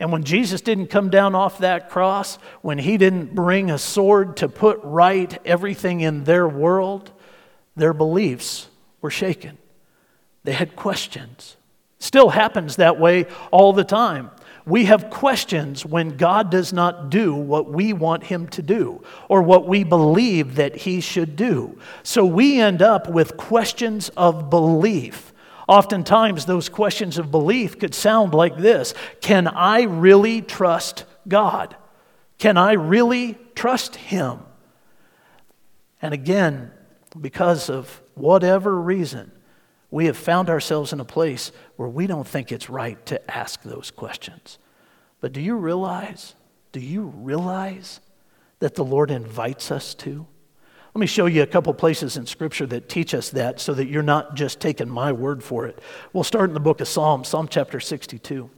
And 0.00 0.10
when 0.10 0.24
Jesus 0.24 0.62
didn't 0.62 0.86
come 0.86 1.10
down 1.10 1.34
off 1.34 1.58
that 1.58 1.90
cross, 1.90 2.36
when 2.62 2.78
he 2.78 2.96
didn't 2.96 3.34
bring 3.34 3.70
a 3.70 3.78
sword 3.78 4.38
to 4.38 4.48
put 4.48 4.80
right 4.82 5.38
everything 5.44 6.00
in 6.00 6.24
their 6.24 6.48
world, 6.48 7.12
their 7.76 7.92
beliefs 7.92 8.68
were 9.02 9.10
shaken. 9.10 9.58
They 10.42 10.52
had 10.52 10.74
questions. 10.74 11.58
Still 11.98 12.30
happens 12.30 12.76
that 12.76 12.98
way 12.98 13.26
all 13.50 13.74
the 13.74 13.84
time. 13.84 14.30
We 14.64 14.86
have 14.86 15.10
questions 15.10 15.84
when 15.84 16.16
God 16.16 16.50
does 16.50 16.72
not 16.72 17.10
do 17.10 17.34
what 17.34 17.70
we 17.70 17.92
want 17.92 18.24
Him 18.24 18.48
to 18.48 18.62
do 18.62 19.02
or 19.28 19.42
what 19.42 19.66
we 19.66 19.84
believe 19.84 20.56
that 20.56 20.76
He 20.76 21.02
should 21.02 21.36
do. 21.36 21.78
So 22.02 22.24
we 22.24 22.58
end 22.58 22.80
up 22.80 23.08
with 23.08 23.36
questions 23.36 24.08
of 24.16 24.48
belief. 24.48 25.29
Oftentimes, 25.70 26.46
those 26.46 26.68
questions 26.68 27.16
of 27.16 27.30
belief 27.30 27.78
could 27.78 27.94
sound 27.94 28.34
like 28.34 28.56
this 28.56 28.92
Can 29.20 29.46
I 29.46 29.82
really 29.82 30.42
trust 30.42 31.04
God? 31.28 31.76
Can 32.38 32.56
I 32.56 32.72
really 32.72 33.38
trust 33.54 33.94
Him? 33.94 34.40
And 36.02 36.12
again, 36.12 36.72
because 37.18 37.70
of 37.70 38.02
whatever 38.14 38.80
reason, 38.80 39.30
we 39.92 40.06
have 40.06 40.16
found 40.16 40.50
ourselves 40.50 40.92
in 40.92 40.98
a 40.98 41.04
place 41.04 41.52
where 41.76 41.88
we 41.88 42.08
don't 42.08 42.26
think 42.26 42.50
it's 42.50 42.68
right 42.68 43.06
to 43.06 43.30
ask 43.30 43.62
those 43.62 43.92
questions. 43.92 44.58
But 45.20 45.32
do 45.32 45.40
you 45.40 45.54
realize, 45.54 46.34
do 46.72 46.80
you 46.80 47.02
realize 47.02 48.00
that 48.58 48.74
the 48.74 48.84
Lord 48.84 49.12
invites 49.12 49.70
us 49.70 49.94
to? 49.96 50.26
Let 50.94 51.00
me 51.00 51.06
show 51.06 51.26
you 51.26 51.42
a 51.42 51.46
couple 51.46 51.72
places 51.72 52.16
in 52.16 52.26
Scripture 52.26 52.66
that 52.66 52.88
teach 52.88 53.14
us 53.14 53.30
that 53.30 53.60
so 53.60 53.74
that 53.74 53.86
you're 53.86 54.02
not 54.02 54.34
just 54.34 54.58
taking 54.58 54.88
my 54.88 55.12
word 55.12 55.42
for 55.42 55.66
it. 55.66 55.78
We'll 56.12 56.24
start 56.24 56.50
in 56.50 56.54
the 56.54 56.60
book 56.60 56.80
of 56.80 56.88
Psalms, 56.88 57.28
Psalm 57.28 57.46
chapter 57.48 57.78
62. 57.78 58.50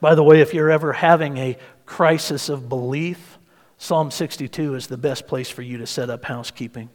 By 0.00 0.14
the 0.14 0.22
way, 0.22 0.40
if 0.40 0.54
you're 0.54 0.70
ever 0.70 0.94
having 0.94 1.36
a 1.36 1.58
crisis 1.84 2.48
of 2.48 2.68
belief, 2.68 3.38
Psalm 3.76 4.10
62 4.10 4.74
is 4.74 4.86
the 4.86 4.96
best 4.96 5.26
place 5.26 5.50
for 5.50 5.62
you 5.62 5.76
to 5.78 5.86
set 5.86 6.08
up 6.08 6.24
housekeeping. 6.24 6.88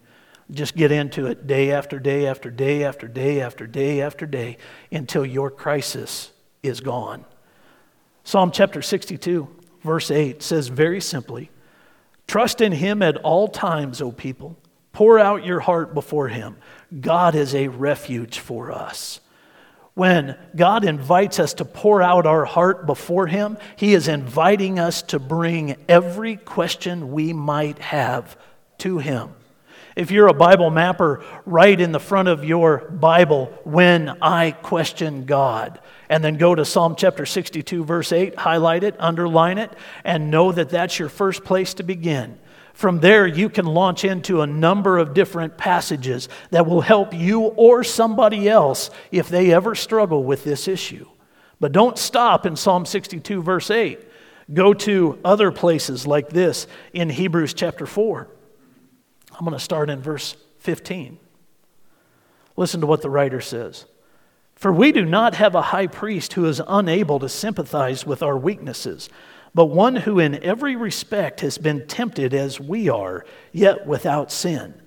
Just 0.51 0.75
get 0.75 0.91
into 0.91 1.27
it 1.27 1.47
day 1.47 1.71
after 1.71 1.99
day 1.99 2.25
after 2.25 2.49
day 2.49 2.83
after 2.83 3.07
day 3.07 3.39
after 3.39 3.67
day 3.67 4.01
after 4.01 4.25
day 4.25 4.57
until 4.91 5.25
your 5.25 5.49
crisis 5.51 6.31
is 6.63 6.81
gone. 6.81 7.23
Psalm 8.23 8.51
chapter 8.51 8.81
62, 8.81 9.47
verse 9.83 10.09
8 10.09 10.41
says 10.41 10.69
very 10.69 10.99
simply, 10.99 11.49
Trust 12.27 12.61
in 12.61 12.71
him 12.71 13.01
at 13.01 13.17
all 13.17 13.47
times, 13.47 14.01
O 14.01 14.11
people. 14.11 14.57
Pour 14.91 15.19
out 15.19 15.45
your 15.45 15.59
heart 15.59 15.93
before 15.93 16.27
him. 16.27 16.57
God 16.99 17.35
is 17.35 17.55
a 17.55 17.67
refuge 17.67 18.39
for 18.39 18.71
us. 18.71 19.19
When 19.95 20.37
God 20.55 20.83
invites 20.83 21.39
us 21.39 21.53
to 21.55 21.65
pour 21.65 22.01
out 22.01 22.25
our 22.25 22.45
heart 22.45 22.85
before 22.85 23.27
him, 23.27 23.57
he 23.75 23.93
is 23.93 24.07
inviting 24.07 24.79
us 24.79 25.01
to 25.03 25.19
bring 25.19 25.75
every 25.87 26.35
question 26.35 27.11
we 27.11 27.31
might 27.33 27.77
have 27.79 28.37
to 28.79 28.97
him. 28.97 29.29
If 29.95 30.09
you're 30.09 30.27
a 30.27 30.33
Bible 30.33 30.71
mapper, 30.71 31.23
write 31.45 31.79
in 31.79 31.91
the 31.91 31.99
front 31.99 32.27
of 32.27 32.43
your 32.43 32.89
Bible, 32.89 33.53
when 33.63 34.09
I 34.21 34.51
question 34.51 35.25
God. 35.25 35.79
And 36.09 36.23
then 36.23 36.37
go 36.37 36.55
to 36.55 36.65
Psalm 36.65 36.95
chapter 36.97 37.25
62, 37.25 37.83
verse 37.83 38.11
8, 38.11 38.35
highlight 38.35 38.83
it, 38.83 38.95
underline 38.99 39.57
it, 39.57 39.71
and 40.03 40.31
know 40.31 40.51
that 40.51 40.69
that's 40.69 40.97
your 40.97 41.09
first 41.09 41.43
place 41.43 41.75
to 41.75 41.83
begin. 41.83 42.39
From 42.73 43.01
there, 43.01 43.27
you 43.27 43.49
can 43.49 43.65
launch 43.65 44.03
into 44.03 44.41
a 44.41 44.47
number 44.47 44.97
of 44.97 45.13
different 45.13 45.57
passages 45.57 46.27
that 46.49 46.65
will 46.65 46.81
help 46.81 47.13
you 47.13 47.41
or 47.41 47.83
somebody 47.83 48.49
else 48.49 48.89
if 49.11 49.29
they 49.29 49.53
ever 49.53 49.75
struggle 49.75 50.23
with 50.23 50.43
this 50.43 50.67
issue. 50.67 51.07
But 51.59 51.71
don't 51.71 51.99
stop 51.99 52.47
in 52.47 52.55
Psalm 52.55 52.87
62, 52.87 53.43
verse 53.43 53.69
8. 53.69 53.99
Go 54.51 54.73
to 54.73 55.19
other 55.23 55.51
places 55.51 56.07
like 56.07 56.29
this 56.29 56.67
in 56.93 57.09
Hebrews 57.09 57.53
chapter 57.53 57.85
4. 57.85 58.27
I'm 59.33 59.45
going 59.45 59.57
to 59.57 59.63
start 59.63 59.89
in 59.89 60.01
verse 60.01 60.35
15. 60.59 61.17
Listen 62.55 62.81
to 62.81 62.87
what 62.87 63.01
the 63.01 63.09
writer 63.09 63.41
says. 63.41 63.85
For 64.55 64.71
we 64.71 64.91
do 64.91 65.03
not 65.03 65.35
have 65.35 65.55
a 65.55 65.61
high 65.61 65.87
priest 65.87 66.33
who 66.33 66.45
is 66.45 66.61
unable 66.67 67.19
to 67.19 67.29
sympathize 67.29 68.05
with 68.05 68.21
our 68.21 68.37
weaknesses, 68.37 69.09
but 69.55 69.65
one 69.65 69.95
who 69.97 70.19
in 70.19 70.43
every 70.43 70.75
respect 70.75 71.41
has 71.41 71.57
been 71.57 71.87
tempted 71.87 72.33
as 72.33 72.59
we 72.59 72.89
are, 72.89 73.25
yet 73.51 73.85
without 73.85 74.31
sin. 74.31 74.81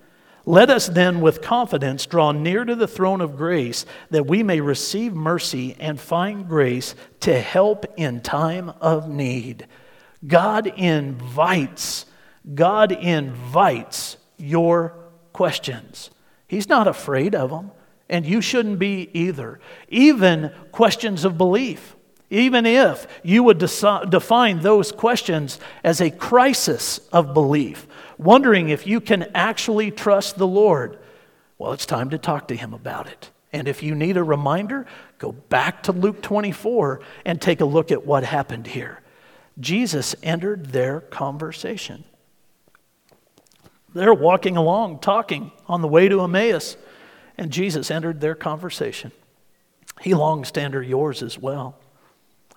Let 0.48 0.70
us 0.70 0.86
then 0.86 1.20
with 1.20 1.42
confidence 1.42 2.06
draw 2.06 2.30
near 2.30 2.64
to 2.64 2.76
the 2.76 2.86
throne 2.86 3.20
of 3.20 3.36
grace 3.36 3.84
that 4.10 4.26
we 4.26 4.44
may 4.44 4.60
receive 4.60 5.12
mercy 5.12 5.76
and 5.80 6.00
find 6.00 6.48
grace 6.48 6.94
to 7.20 7.40
help 7.40 7.84
in 7.96 8.20
time 8.20 8.70
of 8.80 9.08
need. 9.08 9.66
God 10.24 10.68
invites, 10.68 12.06
God 12.54 12.92
invites 12.92 14.18
your 14.38 14.94
questions. 15.32 16.10
He's 16.46 16.68
not 16.68 16.88
afraid 16.88 17.34
of 17.34 17.50
them. 17.50 17.70
And 18.08 18.24
you 18.24 18.40
shouldn't 18.40 18.78
be 18.78 19.10
either. 19.12 19.58
Even 19.88 20.52
questions 20.70 21.24
of 21.24 21.36
belief. 21.36 21.96
Even 22.30 22.66
if 22.66 23.06
you 23.22 23.42
would 23.42 23.58
deci- 23.58 24.10
define 24.10 24.60
those 24.60 24.92
questions 24.92 25.60
as 25.84 26.00
a 26.00 26.10
crisis 26.10 26.98
of 27.12 27.34
belief, 27.34 27.86
wondering 28.18 28.68
if 28.68 28.86
you 28.86 29.00
can 29.00 29.24
actually 29.34 29.90
trust 29.90 30.36
the 30.36 30.46
Lord, 30.46 30.98
well, 31.58 31.72
it's 31.72 31.86
time 31.86 32.10
to 32.10 32.18
talk 32.18 32.48
to 32.48 32.56
Him 32.56 32.74
about 32.74 33.08
it. 33.08 33.30
And 33.52 33.68
if 33.68 33.82
you 33.82 33.94
need 33.94 34.16
a 34.16 34.24
reminder, 34.24 34.86
go 35.18 35.32
back 35.32 35.84
to 35.84 35.92
Luke 35.92 36.20
24 36.20 37.00
and 37.24 37.40
take 37.40 37.60
a 37.60 37.64
look 37.64 37.90
at 37.90 38.04
what 38.04 38.24
happened 38.24 38.66
here. 38.66 39.00
Jesus 39.58 40.14
entered 40.22 40.66
their 40.66 41.00
conversation. 41.00 42.04
They're 43.96 44.14
walking 44.14 44.56
along, 44.56 44.98
talking 44.98 45.52
on 45.66 45.80
the 45.80 45.88
way 45.88 46.08
to 46.08 46.22
Emmaus, 46.22 46.76
and 47.38 47.50
Jesus 47.50 47.90
entered 47.90 48.20
their 48.20 48.34
conversation. 48.34 49.12
He 50.00 50.14
longs 50.14 50.50
to 50.52 50.60
enter 50.60 50.82
yours 50.82 51.22
as 51.22 51.38
well. 51.38 51.78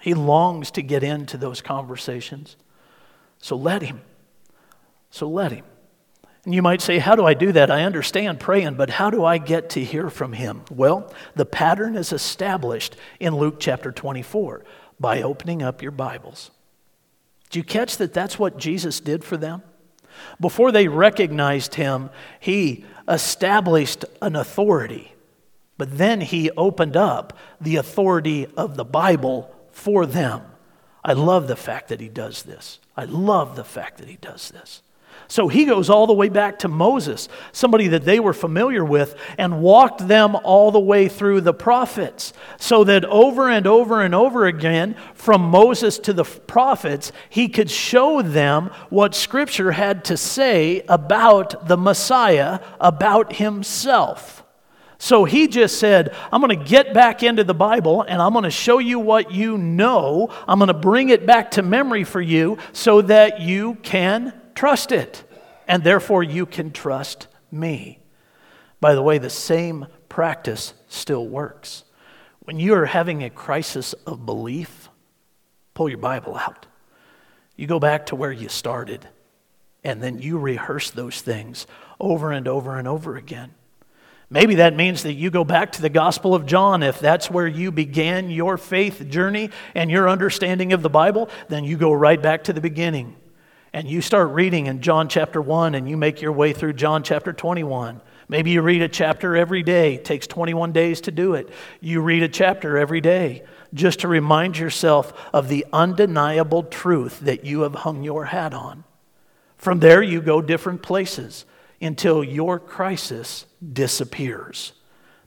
He 0.02 0.14
longs 0.14 0.72
to 0.72 0.82
get 0.82 1.04
into 1.04 1.38
those 1.38 1.62
conversations. 1.62 2.58
So 3.40 3.56
let 3.56 3.82
him. 3.82 4.02
So 5.12 5.28
let 5.28 5.52
him. 5.52 5.66
And 6.46 6.54
you 6.54 6.62
might 6.62 6.82
say, 6.82 7.00
How 7.00 7.16
do 7.16 7.26
I 7.26 7.34
do 7.34 7.52
that? 7.54 7.72
I 7.72 7.84
understand 7.84 8.40
praying, 8.40 8.76
but 8.76 8.90
how 8.90 9.10
do 9.10 9.24
I 9.24 9.38
get 9.38 9.70
to 9.72 9.84
hear 9.84 10.10
from 10.10 10.34
him? 10.34 10.64
Well, 10.70 11.14
the 11.36 11.46
pattern 11.46 11.96
is 11.96 12.14
established 12.14 12.96
in 13.20 13.36
Luke 13.36 13.60
chapter 13.60 13.92
24 13.92 14.64
by 15.00 15.22
opening 15.22 15.62
up 15.62 15.82
your 15.82 15.92
Bibles. 15.92 16.52
Do 17.50 17.60
you 17.60 17.64
catch 17.64 17.98
that 17.98 18.14
that's 18.14 18.38
what 18.38 18.58
Jesus 18.58 19.00
did 19.00 19.24
for 19.24 19.38
them? 19.38 19.64
Before 20.40 20.72
they 20.72 20.88
recognized 20.88 21.76
him, 21.76 22.10
he 22.40 22.86
established 23.08 24.06
an 24.22 24.36
authority, 24.36 25.14
but 25.78 25.98
then 25.98 26.22
he 26.22 26.52
opened 26.52 26.96
up 26.96 27.38
the 27.60 27.78
authority 27.78 28.48
of 28.58 28.76
the 28.76 28.86
Bible 28.86 29.54
for 29.72 30.06
them. 30.06 30.42
I 31.04 31.14
love 31.14 31.48
the 31.48 31.56
fact 31.56 31.90
that 31.90 32.02
he 32.02 32.10
does 32.10 32.44
this. 32.44 32.80
I 32.96 33.06
love 33.06 33.56
the 33.56 33.64
fact 33.64 34.00
that 34.00 34.10
he 34.10 34.18
does 34.18 34.50
this. 34.50 34.82
So 35.30 35.48
he 35.48 35.66
goes 35.66 35.92
all 35.92 36.08
the 36.08 36.14
way 36.14 36.28
back 36.28 36.58
to 36.60 36.68
Moses, 36.68 37.30
somebody 37.52 37.88
that 37.90 38.04
they 38.04 38.20
were 38.20 38.34
familiar 38.34 38.84
with, 38.84 39.16
and 39.38 39.62
walked 39.62 40.08
them 40.08 40.36
all 40.36 40.72
the 40.72 40.80
way 40.80 41.08
through 41.08 41.42
the 41.42 41.54
prophets. 41.54 42.34
So 42.58 42.84
that 42.86 43.06
over 43.06 43.48
and 43.48 43.68
over 43.68 44.02
and 44.02 44.16
over 44.16 44.48
again, 44.48 44.96
from 45.14 45.42
Moses 45.44 46.00
to 46.00 46.14
the 46.14 46.24
prophets, 46.24 47.12
he 47.30 47.48
could 47.48 47.70
show 47.70 48.24
them 48.24 48.72
what 48.90 49.14
Scripture 49.14 49.72
had 49.72 50.04
to 50.06 50.18
say 50.18 50.82
about 50.90 51.68
the 51.68 51.78
Messiah, 51.78 52.60
about 52.80 53.36
himself. 53.36 54.44
So 54.98 55.26
he 55.26 55.48
just 55.48 55.78
said, 55.78 56.14
I'm 56.32 56.42
going 56.42 56.58
to 56.58 56.66
get 56.66 56.92
back 56.92 57.22
into 57.22 57.44
the 57.44 57.54
Bible 57.54 58.02
and 58.02 58.20
I'm 58.20 58.34
going 58.34 58.44
to 58.46 58.52
show 58.52 58.80
you 58.80 59.00
what 59.00 59.32
you 59.32 59.60
know. 59.60 60.30
I'm 60.48 60.58
going 60.58 60.70
to 60.70 60.74
bring 60.74 61.10
it 61.10 61.28
back 61.28 61.52
to 61.52 61.62
memory 61.62 62.04
for 62.04 62.20
you 62.20 62.58
so 62.74 63.04
that 63.04 63.42
you 63.42 63.76
can 63.76 64.34
trust 64.60 64.92
it, 64.92 65.24
and 65.70 65.86
therefore 65.86 66.22
you 66.22 66.46
can 66.46 66.70
trust 66.70 67.28
me. 67.50 67.98
By 68.82 68.94
the 68.94 69.02
way, 69.02 69.18
the 69.18 69.30
same 69.30 69.88
practice 70.10 70.74
still 70.90 71.26
works. 71.26 71.86
When 72.40 72.60
you 72.60 72.74
are 72.74 72.86
having 72.86 73.24
a 73.24 73.30
crisis 73.30 73.94
of 74.06 74.26
belief, 74.26 74.90
pull 75.74 75.88
your 75.88 75.98
Bible 75.98 76.36
out. 76.36 76.66
You 77.56 77.68
go 77.68 77.80
back 77.80 78.08
to 78.08 78.18
where 78.18 78.34
you 78.34 78.50
started, 78.50 79.08
and 79.86 80.04
then 80.04 80.20
you 80.20 80.38
rehearse 80.38 80.92
those 80.92 81.22
things 81.22 81.66
over 81.98 82.34
and 82.34 82.46
over 82.46 82.78
and 82.78 82.86
over 82.86 83.16
again. 83.16 83.52
Maybe 84.30 84.56
that 84.56 84.76
means 84.76 85.04
that 85.04 85.14
you 85.14 85.30
go 85.30 85.46
back 85.46 85.72
to 85.72 85.82
the 85.82 85.90
Gospel 85.90 86.36
of 86.36 86.46
John. 86.46 86.84
If 86.84 87.00
that's 87.00 87.32
where 87.32 87.48
you 87.48 87.72
began 87.72 88.30
your 88.30 88.58
faith 88.58 89.08
journey 89.08 89.52
and 89.74 89.90
your 89.90 90.10
understanding 90.10 90.74
of 90.74 90.82
the 90.82 90.90
Bible, 90.90 91.30
then 91.48 91.64
you 91.64 91.78
go 91.78 91.94
right 91.94 92.22
back 92.22 92.44
to 92.44 92.52
the 92.52 92.60
beginning 92.60 93.16
and 93.74 93.88
you 93.88 94.02
start 94.02 94.32
reading 94.32 94.66
in 94.66 94.82
John 94.82 95.10
chapter 95.10 95.42
1 95.42 95.76
and 95.76 95.90
you 95.90 95.98
make 95.98 96.22
your 96.22 96.32
way 96.32 96.54
through 96.54 96.74
John 96.74 97.04
chapter 97.04 97.34
21. 97.34 98.02
Maybe 98.28 98.52
you 98.52 98.62
read 98.62 98.82
a 98.82 98.88
chapter 98.88 99.36
every 99.36 99.64
day. 99.64 99.96
It 99.96 100.06
takes 100.06 100.28
21 100.28 100.72
days 100.72 101.02
to 101.02 101.12
do 101.12 101.34
it. 101.34 101.50
You 101.82 102.02
read 102.02 102.24
a 102.24 102.30
chapter 102.30 102.78
every 102.78 103.02
day 103.02 103.44
just 103.74 104.00
to 104.00 104.08
remind 104.08 104.58
yourself 104.58 105.14
of 105.34 105.48
the 105.48 105.66
undeniable 105.74 106.64
truth 106.64 107.20
that 107.22 107.46
you 107.46 107.62
have 107.62 107.76
hung 107.76 108.04
your 108.04 108.26
hat 108.26 108.54
on. 108.54 108.84
From 109.58 109.80
there, 109.80 110.02
you 110.02 110.22
go 110.22 110.42
different 110.42 110.82
places 110.82 111.46
until 111.82 112.24
your 112.24 112.60
crisis 112.60 113.46
disappears. 113.74 114.74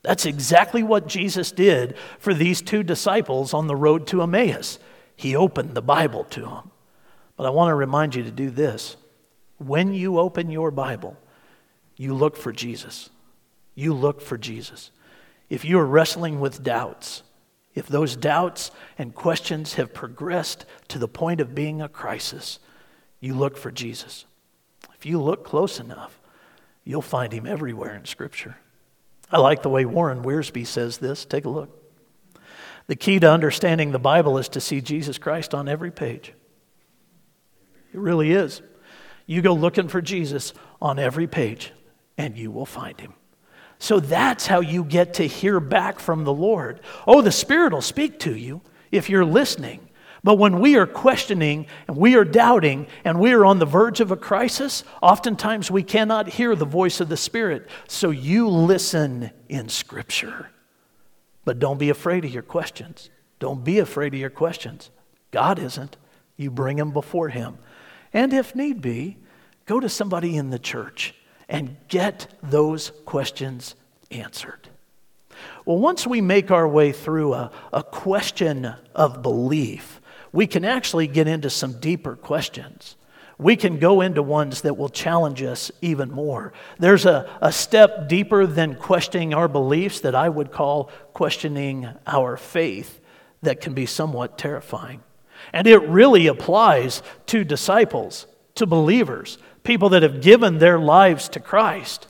That's 0.03 0.27
exactly 0.27 0.83
what 0.83 1.07
Jesus 1.07 1.53
did 1.53 1.97
for 2.19 2.35
these 2.35 2.61
two 2.61 2.83
disciples 2.83 3.55
on 3.55 3.69
the 3.69 3.77
road 3.77 4.07
to 4.09 4.23
Emmaus. 4.23 4.79
He 5.15 5.37
opened 5.37 5.75
the 5.75 5.83
Bible 5.83 6.25
to 6.25 6.41
them. 6.41 6.72
But 7.43 7.49
I 7.49 7.51
want 7.51 7.71
to 7.71 7.75
remind 7.75 8.15
you 8.15 8.23
to 8.23 8.31
do 8.31 8.51
this. 8.51 8.97
When 9.59 9.95
you 9.95 10.21
open 10.21 10.49
your 10.49 10.71
Bible, 10.71 11.17
you 11.97 12.15
look 12.15 12.37
for 12.37 12.53
Jesus. 12.53 13.11
You 13.75 13.95
look 13.95 14.21
for 14.21 14.39
Jesus. 14.39 14.93
If 15.51 15.65
you 15.65 15.81
are 15.81 15.85
wrestling 15.85 16.39
with 16.39 16.63
doubts, 16.63 17.25
if 17.75 17.89
those 17.89 18.15
doubts 18.15 18.71
and 18.97 19.13
questions 19.13 19.75
have 19.75 19.93
progressed 19.93 20.67
to 20.87 21.01
the 21.01 21.09
point 21.09 21.41
of 21.41 21.53
being 21.53 21.83
a 21.83 21.89
crisis, 21.89 22.61
you 23.19 23.35
look 23.35 23.57
for 23.57 23.73
Jesus. 23.73 24.25
If 24.95 25.05
you 25.05 25.21
look 25.21 25.45
close 25.45 25.81
enough, 25.81 26.21
you'll 26.85 27.03
find 27.03 27.33
him 27.33 27.45
everywhere 27.45 27.97
in 27.97 28.05
Scripture. 28.05 28.59
I 29.33 29.39
like 29.39 29.63
the 29.63 29.69
way 29.69 29.85
Warren 29.85 30.23
Wiersbe 30.23 30.65
says 30.65 30.99
this. 30.99 31.25
Take 31.25 31.45
a 31.45 31.51
look. 31.51 31.77
The 32.87 32.95
key 32.95 33.19
to 33.19 33.29
understanding 33.29 33.91
the 33.91 33.99
Bible 33.99 34.39
is 34.39 34.49
to 34.51 34.61
see 34.61 34.81
Jesus 34.81 35.19
Christ 35.19 35.55
on 35.55 35.69
every 35.69 35.91
page. 35.91 36.35
It 37.93 37.99
really 37.99 38.33
is. 38.33 38.63
You 39.27 39.43
go 39.43 39.55
looking 39.55 39.89
for 39.89 40.01
Jesus 40.01 40.53
on 40.81 40.99
every 40.99 41.27
page, 41.27 41.73
and 42.19 42.37
you 42.37 42.51
will 42.51 42.67
find 42.67 42.99
him. 43.01 43.15
So 43.79 43.99
that's 43.99 44.47
how 44.47 44.61
you 44.61 44.85
get 44.85 45.15
to 45.15 45.27
hear 45.27 45.59
back 45.59 45.99
from 45.99 46.25
the 46.25 46.33
Lord. 46.33 46.81
Oh, 47.07 47.21
the 47.21 47.33
Spirit 47.33 47.73
will 47.73 47.83
speak 47.83 48.19
to 48.21 48.37
you 48.37 48.61
if 48.91 49.11
you're 49.11 49.25
listening. 49.25 49.89
But 50.25 50.37
when 50.37 50.61
we 50.61 50.77
are 50.77 50.87
questioning 50.87 51.67
and 51.89 51.97
we 51.97 52.15
are 52.15 52.25
doubting 52.25 52.87
and 53.05 53.19
we 53.19 53.33
are 53.33 53.45
on 53.45 53.59
the 53.59 53.67
verge 53.67 54.01
of 54.01 54.13
a 54.13 54.17
crisis, 54.17 54.85
oftentimes 55.03 55.69
we 55.69 55.83
cannot 55.83 56.29
hear 56.29 56.55
the 56.55 56.65
voice 56.65 57.01
of 57.01 57.09
the 57.09 57.17
Spirit. 57.17 57.69
So 57.89 58.11
you 58.11 58.49
listen 58.49 59.33
in 59.49 59.69
Scripture. 59.69 60.51
But 61.45 61.59
don't 61.59 61.79
be 61.79 61.91
afraid 61.91 62.25
of 62.25 62.33
your 62.33 62.45
questions. 62.45 63.11
Don't 63.41 63.65
be 63.65 63.81
afraid 63.81 64.15
of 64.15 64.21
your 64.21 64.31
questions. 64.31 64.91
God 65.33 65.59
isn't. 65.59 65.97
You 66.37 66.53
bring 66.53 66.77
them 66.77 66.93
before 66.93 67.31
Him. 67.31 67.59
And 68.13 68.33
if 68.33 68.55
need 68.55 68.81
be, 68.81 69.17
go 69.67 69.81
to 69.81 69.89
somebody 69.89 70.37
in 70.37 70.51
the 70.51 70.59
church 70.59 71.15
and 71.49 71.77
get 71.89 72.27
those 72.43 72.93
questions 73.05 73.75
answered. 74.11 74.69
Well, 75.65 75.79
once 75.79 76.07
we 76.07 76.21
make 76.21 76.51
our 76.51 76.69
way 76.69 76.93
through 76.93 77.35
a, 77.35 77.51
a 77.73 77.83
question 77.83 78.75
of 78.95 79.23
belief, 79.23 80.01
we 80.33 80.47
can 80.47 80.65
actually 80.65 81.07
get 81.07 81.29
into 81.29 81.51
some 81.51 81.79
deeper 81.81 82.17
questions. 82.17 82.97
We 83.39 83.57
can 83.57 83.79
go 83.79 84.01
into 84.01 84.23
ones 84.23 84.63
that 84.63 84.77
will 84.77 84.89
challenge 84.89 85.43
us 85.43 85.71
even 85.81 86.11
more. 86.11 86.53
There's 86.79 87.07
a, 87.07 87.29
a 87.41 87.51
step 87.51 88.09
deeper 88.09 88.47
than 88.47 88.77
questioning 88.77 89.35
our 89.35 89.49
beliefs 89.49 90.01
that 90.01 90.15
I 90.15 90.29
would 90.29 90.53
call 90.53 90.91
questioning 91.13 91.89
our 92.07 92.37
faith 92.37 93.01
that 93.43 93.61
can 93.61 93.75
be 93.75 93.87
somewhat 93.87 94.39
terrifying. 94.39 95.03
And 95.53 95.67
it 95.67 95.83
really 95.83 96.27
applies 96.27 97.03
to 97.27 97.45
disciples, 97.45 98.27
to 98.55 98.67
believers, 98.67 99.39
people 99.65 99.89
that 99.91 100.03
have 100.03 100.21
given 100.21 100.59
their 100.59 100.79
lives 100.79 101.29
to 101.31 101.41
Christ. 101.41 102.07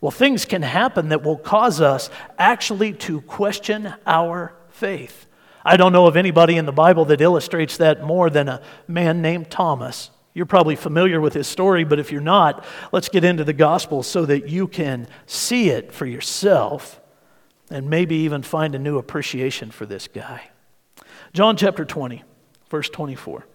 Well, 0.00 0.10
things 0.10 0.44
can 0.44 0.62
happen 0.62 1.08
that 1.08 1.22
will 1.22 1.38
cause 1.38 1.80
us 1.80 2.10
actually 2.38 2.92
to 2.92 3.20
question 3.22 3.94
our 4.06 4.54
faith. 4.68 5.26
I 5.64 5.76
don't 5.78 5.92
know 5.92 6.06
of 6.06 6.16
anybody 6.16 6.56
in 6.56 6.66
the 6.66 6.72
Bible 6.72 7.06
that 7.06 7.22
illustrates 7.22 7.78
that 7.78 8.02
more 8.02 8.28
than 8.28 8.48
a 8.48 8.60
man 8.86 9.22
named 9.22 9.50
Thomas. 9.50 10.10
You're 10.34 10.46
probably 10.46 10.76
familiar 10.76 11.20
with 11.20 11.32
his 11.32 11.46
story, 11.46 11.84
but 11.84 11.98
if 11.98 12.12
you're 12.12 12.20
not, 12.20 12.64
let's 12.92 13.08
get 13.08 13.24
into 13.24 13.44
the 13.44 13.52
gospel 13.52 14.02
so 14.02 14.26
that 14.26 14.48
you 14.48 14.68
can 14.68 15.06
see 15.26 15.70
it 15.70 15.92
for 15.92 16.06
yourself 16.06 17.00
and 17.70 17.88
maybe 17.88 18.16
even 18.16 18.42
find 18.42 18.74
a 18.74 18.78
new 18.78 18.98
appreciation 18.98 19.70
for 19.70 19.86
this 19.86 20.06
guy. 20.08 20.50
John 21.32 21.56
chapter 21.56 21.84
20. 21.84 22.22
Verse 22.70 22.88
24. 22.88 23.46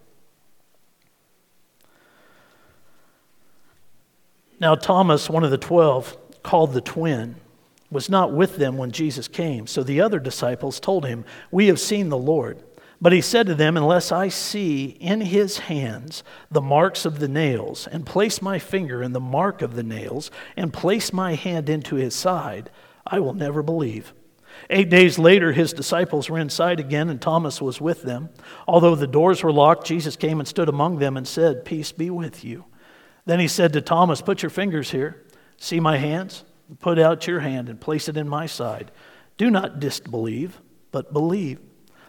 Now, 4.60 4.74
Thomas, 4.74 5.30
one 5.30 5.42
of 5.42 5.50
the 5.50 5.58
twelve, 5.58 6.16
called 6.42 6.74
the 6.74 6.82
twin, 6.82 7.36
was 7.90 8.10
not 8.10 8.32
with 8.32 8.56
them 8.56 8.76
when 8.76 8.92
Jesus 8.92 9.26
came. 9.26 9.66
So 9.66 9.82
the 9.82 10.00
other 10.02 10.18
disciples 10.18 10.78
told 10.78 11.06
him, 11.06 11.24
We 11.50 11.66
have 11.68 11.80
seen 11.80 12.10
the 12.10 12.18
Lord. 12.18 12.62
But 13.00 13.14
he 13.14 13.22
said 13.22 13.46
to 13.46 13.54
them, 13.54 13.78
Unless 13.78 14.12
I 14.12 14.28
see 14.28 14.96
in 15.00 15.22
his 15.22 15.58
hands 15.58 16.22
the 16.50 16.60
marks 16.60 17.06
of 17.06 17.18
the 17.18 17.28
nails, 17.28 17.86
and 17.86 18.04
place 18.04 18.42
my 18.42 18.58
finger 18.58 19.02
in 19.02 19.12
the 19.12 19.20
mark 19.20 19.62
of 19.62 19.74
the 19.74 19.82
nails, 19.82 20.30
and 20.56 20.72
place 20.72 21.10
my 21.10 21.34
hand 21.34 21.70
into 21.70 21.96
his 21.96 22.14
side, 22.14 22.70
I 23.06 23.18
will 23.18 23.34
never 23.34 23.62
believe. 23.62 24.12
Eight 24.68 24.88
days 24.88 25.18
later, 25.18 25.52
his 25.52 25.72
disciples 25.72 26.30
were 26.30 26.38
inside 26.38 26.78
again, 26.78 27.08
and 27.08 27.20
Thomas 27.20 27.60
was 27.60 27.80
with 27.80 28.02
them. 28.02 28.30
Although 28.68 28.94
the 28.94 29.06
doors 29.06 29.42
were 29.42 29.52
locked, 29.52 29.86
Jesus 29.86 30.16
came 30.16 30.38
and 30.38 30.48
stood 30.48 30.68
among 30.68 30.98
them 30.98 31.16
and 31.16 31.26
said, 31.26 31.64
Peace 31.64 31.92
be 31.92 32.10
with 32.10 32.44
you. 32.44 32.64
Then 33.26 33.40
he 33.40 33.48
said 33.48 33.72
to 33.72 33.80
Thomas, 33.80 34.22
Put 34.22 34.42
your 34.42 34.50
fingers 34.50 34.90
here. 34.90 35.24
See 35.56 35.80
my 35.80 35.96
hands? 35.96 36.44
Put 36.78 36.98
out 36.98 37.26
your 37.26 37.40
hand 37.40 37.68
and 37.68 37.80
place 37.80 38.08
it 38.08 38.16
in 38.16 38.28
my 38.28 38.46
side. 38.46 38.92
Do 39.36 39.50
not 39.50 39.80
disbelieve, 39.80 40.60
but 40.92 41.12
believe. 41.12 41.58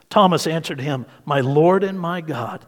Thomas 0.09 0.45
answered 0.45 0.81
him, 0.81 1.05
My 1.25 1.39
Lord 1.39 1.83
and 1.83 1.99
my 1.99 2.21
God. 2.21 2.65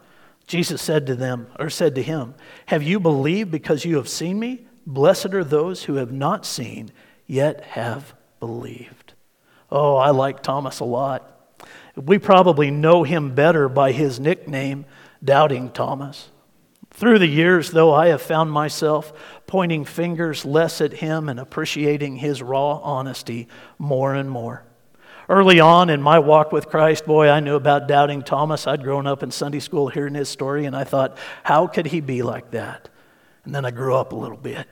Jesus 0.48 0.82
said 0.82 1.06
to 1.08 1.16
them, 1.16 1.48
or 1.60 1.70
said 1.70 1.96
to 1.96 2.02
him, 2.02 2.36
Have 2.68 2.82
you 2.82 3.00
believed 3.00 3.52
because 3.52 3.86
you 3.86 3.98
have 3.98 4.10
seen 4.10 4.40
me? 4.40 4.66
Blessed 4.88 5.34
are 5.34 5.44
those 5.44 5.84
who 5.84 5.96
have 5.96 6.12
not 6.12 6.46
seen, 6.46 6.92
yet 7.28 7.62
have 7.66 8.14
believed. 8.40 9.03
Oh, 9.74 9.96
I 9.96 10.12
like 10.12 10.44
Thomas 10.44 10.82
a 10.82 10.86
lot. 10.86 11.58
We 11.96 12.20
probably 12.20 12.70
know 12.70 13.02
him 13.02 13.34
better 13.34 13.68
by 13.68 13.92
his 13.92 14.20
nickname, 14.20 14.86
Doubting 15.24 15.72
Thomas. 15.72 16.30
Through 16.92 17.18
the 17.18 17.28
years, 17.28 17.72
though, 17.72 17.92
I 17.92 18.10
have 18.10 18.22
found 18.22 18.52
myself 18.52 19.12
pointing 19.48 19.84
fingers 19.84 20.46
less 20.46 20.80
at 20.80 20.94
him 20.94 21.28
and 21.28 21.40
appreciating 21.40 22.18
his 22.18 22.44
raw 22.44 22.78
honesty 22.84 23.48
more 23.80 24.14
and 24.14 24.30
more. 24.30 24.64
Early 25.28 25.60
on 25.60 25.90
in 25.90 26.04
my 26.04 26.20
walk 26.20 26.52
with 26.52 26.70
Christ, 26.70 27.08
boy, 27.08 27.28
I 27.28 27.40
knew 27.40 27.56
about 27.56 27.88
doubting 27.88 28.22
Thomas. 28.22 28.68
I'd 28.68 28.84
grown 28.84 29.08
up 29.08 29.24
in 29.24 29.32
Sunday 29.32 29.60
school 29.60 29.88
hearing 29.88 30.14
his 30.14 30.30
story, 30.30 30.66
and 30.66 30.76
I 30.76 30.84
thought, 30.84 31.18
how 31.42 31.66
could 31.66 31.88
he 31.88 32.00
be 32.00 32.22
like 32.22 32.52
that? 32.52 32.90
And 33.44 33.56
then 33.56 33.66
I 33.66 33.72
grew 33.72 33.96
up 33.96 34.12
a 34.12 34.18
little 34.18 34.38
bit. 34.38 34.68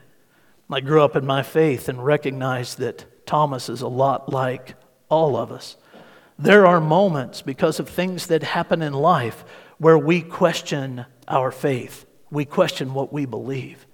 I 0.70 0.80
grew 0.80 1.04
up 1.04 1.16
in 1.16 1.26
my 1.26 1.42
faith 1.42 1.90
and 1.90 2.06
recognized 2.06 2.78
that 2.78 3.26
Thomas 3.26 3.68
is 3.68 3.82
a 3.82 3.88
lot 3.88 4.32
like 4.32 4.76
all 5.12 5.36
of 5.38 5.52
us. 5.52 5.76
There 6.40 6.66
are 6.66 6.82
moments 6.82 7.44
because 7.44 7.80
of 7.80 7.88
things 7.88 8.28
that 8.28 8.42
happen 8.42 8.82
in 8.82 8.94
life 8.94 9.44
where 9.78 9.98
we 9.98 10.22
question 10.22 11.06
our 11.28 11.52
faith, 11.52 12.06
we 12.32 12.46
question 12.46 12.94
what 12.94 13.14
we 13.14 13.26
believe. 13.26 13.86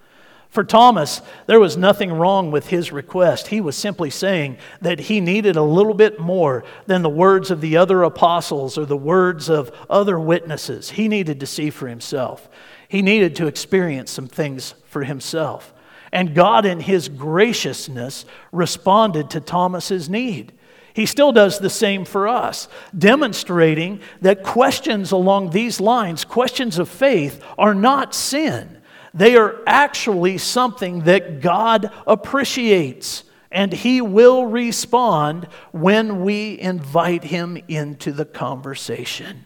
For 0.50 0.64
Thomas, 0.64 1.22
there 1.46 1.60
was 1.60 1.76
nothing 1.76 2.14
wrong 2.14 2.52
with 2.52 2.68
his 2.68 2.92
request. 2.92 3.48
He 3.48 3.60
was 3.60 3.76
simply 3.76 4.10
saying 4.10 4.58
that 4.82 5.02
he 5.02 5.20
needed 5.20 5.56
a 5.56 5.62
little 5.62 5.94
bit 5.94 6.20
more 6.20 6.64
than 6.86 7.02
the 7.02 7.10
words 7.10 7.52
of 7.52 7.60
the 7.62 7.78
other 7.78 8.04
apostles 8.04 8.78
or 8.78 8.86
the 8.86 8.96
words 8.96 9.50
of 9.50 9.72
other 9.90 10.20
witnesses. 10.20 10.92
He 10.92 11.10
needed 11.10 11.42
to 11.42 11.46
see 11.46 11.70
for 11.70 11.88
himself, 11.88 12.50
he 12.88 13.02
needed 13.02 13.36
to 13.36 13.48
experience 13.48 14.12
some 14.12 14.28
things 14.28 14.74
for 14.86 15.04
himself. 15.04 15.74
And 16.12 16.34
God, 16.34 16.66
in 16.66 16.80
his 16.80 17.10
graciousness, 17.10 18.26
responded 18.54 19.30
to 19.32 19.42
Thomas's 19.42 20.10
need. 20.10 20.54
He 20.98 21.06
still 21.06 21.32
does 21.32 21.60
the 21.60 21.70
same 21.70 22.06
for 22.06 22.28
us, 22.28 22.68
demonstrating 22.98 24.00
that 24.22 24.42
questions 24.42 25.12
along 25.12 25.52
these 25.52 25.80
lines, 25.80 26.26
questions 26.26 26.80
of 26.80 26.90
faith, 26.90 27.40
are 27.56 27.76
not 27.76 28.16
sin. 28.16 28.82
They 29.14 29.36
are 29.36 29.58
actually 29.68 30.40
something 30.40 31.02
that 31.02 31.40
God 31.40 31.92
appreciates, 32.08 33.26
and 33.52 33.72
He 33.72 34.02
will 34.02 34.48
respond 34.48 35.48
when 35.72 36.24
we 36.24 36.60
invite 36.60 37.26
Him 37.26 37.60
into 37.68 38.12
the 38.12 38.26
conversation. 38.26 39.44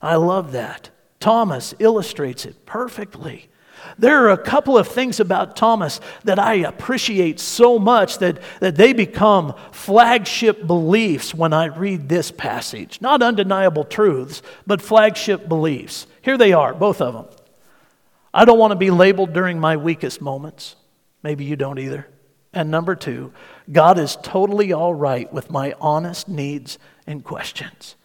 I 0.00 0.16
love 0.16 0.52
that. 0.52 0.88
Thomas 1.20 1.74
illustrates 1.78 2.46
it 2.46 2.64
perfectly. 2.64 3.50
There 3.98 4.24
are 4.24 4.30
a 4.30 4.38
couple 4.38 4.78
of 4.78 4.88
things 4.88 5.20
about 5.20 5.56
Thomas 5.56 6.00
that 6.24 6.38
I 6.38 6.54
appreciate 6.54 7.40
so 7.40 7.78
much 7.78 8.18
that, 8.18 8.40
that 8.60 8.76
they 8.76 8.92
become 8.92 9.54
flagship 9.72 10.66
beliefs 10.66 11.34
when 11.34 11.52
I 11.52 11.66
read 11.66 12.08
this 12.08 12.30
passage. 12.30 13.00
Not 13.00 13.22
undeniable 13.22 13.84
truths, 13.84 14.42
but 14.66 14.82
flagship 14.82 15.48
beliefs. 15.48 16.06
Here 16.22 16.38
they 16.38 16.52
are, 16.52 16.74
both 16.74 17.00
of 17.00 17.14
them. 17.14 17.26
I 18.32 18.44
don't 18.44 18.58
want 18.58 18.72
to 18.72 18.76
be 18.76 18.90
labeled 18.90 19.32
during 19.32 19.58
my 19.58 19.76
weakest 19.76 20.20
moments. 20.20 20.76
Maybe 21.22 21.44
you 21.44 21.56
don't 21.56 21.78
either. 21.78 22.06
And 22.52 22.70
number 22.70 22.94
two, 22.94 23.32
God 23.70 23.98
is 23.98 24.16
totally 24.22 24.72
all 24.72 24.94
right 24.94 25.32
with 25.32 25.50
my 25.50 25.74
honest 25.80 26.28
needs 26.28 26.78
and 27.06 27.24
questions. 27.24 27.96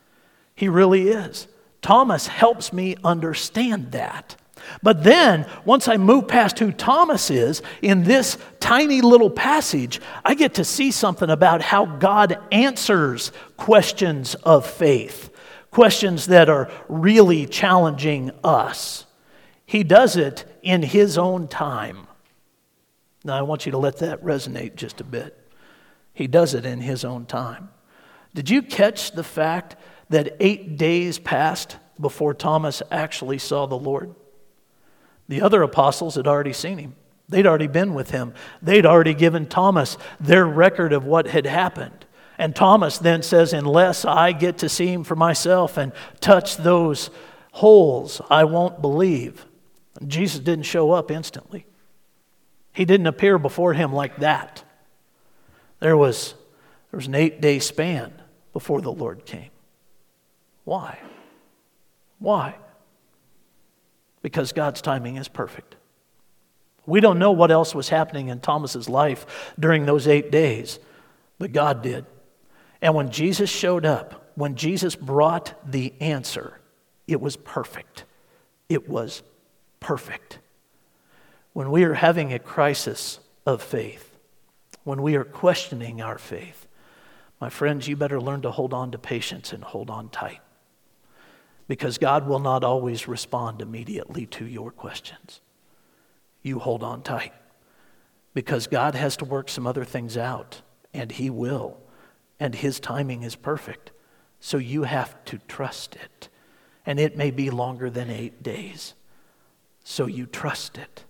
He 0.55 0.67
really 0.67 1.09
is. 1.09 1.47
Thomas 1.81 2.27
helps 2.27 2.71
me 2.71 2.95
understand 3.03 3.91
that. 3.91 4.36
But 4.82 5.04
then, 5.04 5.45
once 5.65 5.88
I 5.88 5.97
move 5.97 6.28
past 6.28 6.60
who 6.60 6.71
Thomas 6.71 7.30
is, 7.30 7.62
in 7.82 8.04
this 8.04 8.38
tiny 8.60 9.02
little 9.02 9.30
passage, 9.30 10.02
I 10.23 10.36
get 10.36 10.56
to 10.56 10.63
see 10.63 10.91
something 10.91 11.30
about 11.30 11.62
how 11.62 11.86
God 11.86 12.38
answers 12.52 13.32
questions 13.58 14.36
of 14.36 14.65
faith, 14.65 15.30
questions 15.71 16.28
that 16.28 16.49
are 16.49 16.71
really 16.88 17.45
challenging 17.45 18.32
us. 18.43 19.06
He 19.65 19.84
does 19.84 20.17
it 20.17 20.45
in 20.62 20.84
His 20.84 21.17
own 21.17 21.47
time. 21.47 22.08
Now, 23.23 23.38
I 23.38 23.41
want 23.41 23.65
you 23.65 23.71
to 23.71 23.78
let 23.78 23.97
that 23.99 24.23
resonate 24.23 24.76
just 24.76 25.02
a 25.02 25.06
bit. 25.06 25.39
He 26.13 26.28
does 26.28 26.54
it 26.54 26.65
in 26.65 26.82
His 26.82 27.06
own 27.06 27.26
time. 27.26 27.69
Did 28.34 28.49
you 28.49 28.62
catch 28.62 29.12
the 29.12 29.23
fact 29.23 29.76
that 30.10 30.36
eight 30.39 30.78
days 30.78 31.19
passed 31.19 31.78
before 31.99 32.34
Thomas 32.34 32.82
actually 32.91 33.38
saw 33.38 33.65
the 33.65 33.78
Lord? 33.78 34.13
The 35.27 35.41
other 35.41 35.62
apostles 35.62 36.15
had 36.15 36.27
already 36.27 36.53
seen 36.53 36.77
him. 36.77 36.95
They'd 37.29 37.47
already 37.47 37.67
been 37.67 37.93
with 37.93 38.12
him. 38.12 38.33
They'd 38.62 38.86
already 38.86 39.13
given 39.13 39.47
Thomas 39.47 39.97
their 40.19 40.45
record 40.45 40.93
of 40.93 41.05
what 41.05 41.27
had 41.27 41.45
happened. 41.45 42.05
And 42.38 42.55
Thomas 42.55 42.97
then 42.97 43.21
says, 43.21 43.53
Unless 43.53 44.05
I 44.05 44.31
get 44.31 44.57
to 44.59 44.69
see 44.69 44.88
him 44.88 45.03
for 45.03 45.15
myself 45.15 45.77
and 45.77 45.93
touch 46.19 46.57
those 46.57 47.09
holes, 47.51 48.21
I 48.29 48.43
won't 48.43 48.81
believe. 48.81 49.45
Jesus 50.05 50.39
didn't 50.39 50.65
show 50.65 50.91
up 50.91 51.12
instantly. 51.12 51.65
He 52.73 52.86
didn't 52.86 53.07
appear 53.07 53.38
before 53.38 53.73
him 53.73 53.93
like 53.93 54.17
that. 54.17 54.63
There 55.79 55.95
was, 55.95 56.33
there 56.91 56.97
was 56.97 57.07
an 57.07 57.15
eight 57.15 57.39
day 57.39 57.59
span 57.59 58.13
before 58.51 58.81
the 58.81 58.91
Lord 58.91 59.25
came. 59.25 59.51
Why? 60.63 60.99
Why? 62.19 62.55
Because 64.23 64.53
God's 64.53 64.81
timing 64.81 65.17
is 65.17 65.27
perfect. 65.27 65.75
We 66.88 66.99
don't 66.99 67.19
know 67.19 67.31
what 67.31 67.51
else 67.51 67.75
was 67.75 67.89
happening 67.89 68.29
in 68.29 68.39
Thomas's 68.39 68.89
life 68.89 69.53
during 69.59 69.86
those 69.86 70.07
eight 70.07 70.31
days, 70.31 70.79
but 71.38 71.53
God 71.53 71.83
did. 71.83 72.05
And 72.81 72.95
when 72.95 73.12
Jesus 73.12 73.49
showed 73.49 73.86
up, 73.86 74.31
when 74.36 74.55
Jesus 74.55 74.95
brought 74.95 75.53
the 75.69 75.93
answer, 76.01 76.59
it 77.07 77.21
was 77.21 77.36
perfect. 77.36 78.03
It 78.67 78.89
was 78.89 79.23
perfect. 79.79 80.39
When 81.53 81.69
we 81.69 81.83
are 81.83 81.93
having 81.93 82.33
a 82.33 82.39
crisis 82.39 83.19
of 83.45 83.62
faith, 83.62 84.17
when 84.83 85.01
we 85.01 85.15
are 85.15 85.23
questioning 85.23 86.01
our 86.01 86.17
faith, 86.17 86.67
my 87.39 87.49
friends, 87.49 87.88
you 87.88 87.95
better 87.95 88.19
learn 88.19 88.41
to 88.41 88.51
hold 88.51 88.73
on 88.73 88.91
to 88.91 88.97
patience 88.97 89.53
and 89.53 89.63
hold 89.63 89.89
on 89.89 90.09
tight. 90.09 90.39
Because 91.73 91.97
God 91.97 92.27
will 92.27 92.38
not 92.38 92.63
always 92.63 93.07
respond 93.07 93.59
immediately 93.59 94.27
to 94.27 94.45
your 94.45 94.69
questions. 94.69 95.41
You 96.43 96.59
hold 96.59 96.83
on 96.83 97.01
tight. 97.01 97.33
Because 98.36 98.67
God 98.67 98.93
has 98.93 99.17
to 99.17 99.25
work 99.25 99.49
some 99.49 99.65
other 99.65 99.83
things 99.83 100.15
out, 100.15 100.62
and 100.93 101.12
He 101.12 101.31
will. 101.31 101.79
And 102.39 102.53
His 102.53 102.79
timing 102.79 103.23
is 103.23 103.36
perfect. 103.36 103.89
So 104.39 104.57
you 104.57 104.83
have 104.83 105.25
to 105.25 105.39
trust 105.47 105.95
it. 105.95 106.29
And 106.86 106.99
it 106.99 107.17
may 107.17 107.31
be 107.31 107.49
longer 107.49 107.89
than 107.89 108.12
eight 108.12 108.43
days 108.43 108.93
so 109.83 110.05
you 110.05 110.27
trust 110.27 110.77
it. 110.77 111.05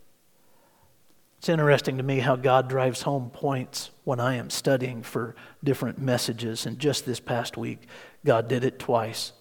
It's 1.40 1.50
interesting 1.50 1.98
to 1.98 2.04
me 2.04 2.20
how 2.20 2.38
God 2.38 2.70
drives 2.70 3.02
home 3.02 3.32
points 3.32 3.92
when 4.06 4.22
I 4.22 4.36
am 4.36 4.50
studying 4.50 5.04
for 5.04 5.36
different 5.62 6.00
messages. 6.00 6.66
And 6.66 6.80
just 6.80 7.06
this 7.06 7.20
past 7.20 7.58
week, 7.58 7.86
God 8.24 8.48
did 8.48 8.64
it 8.64 8.80
twice. 8.80 9.34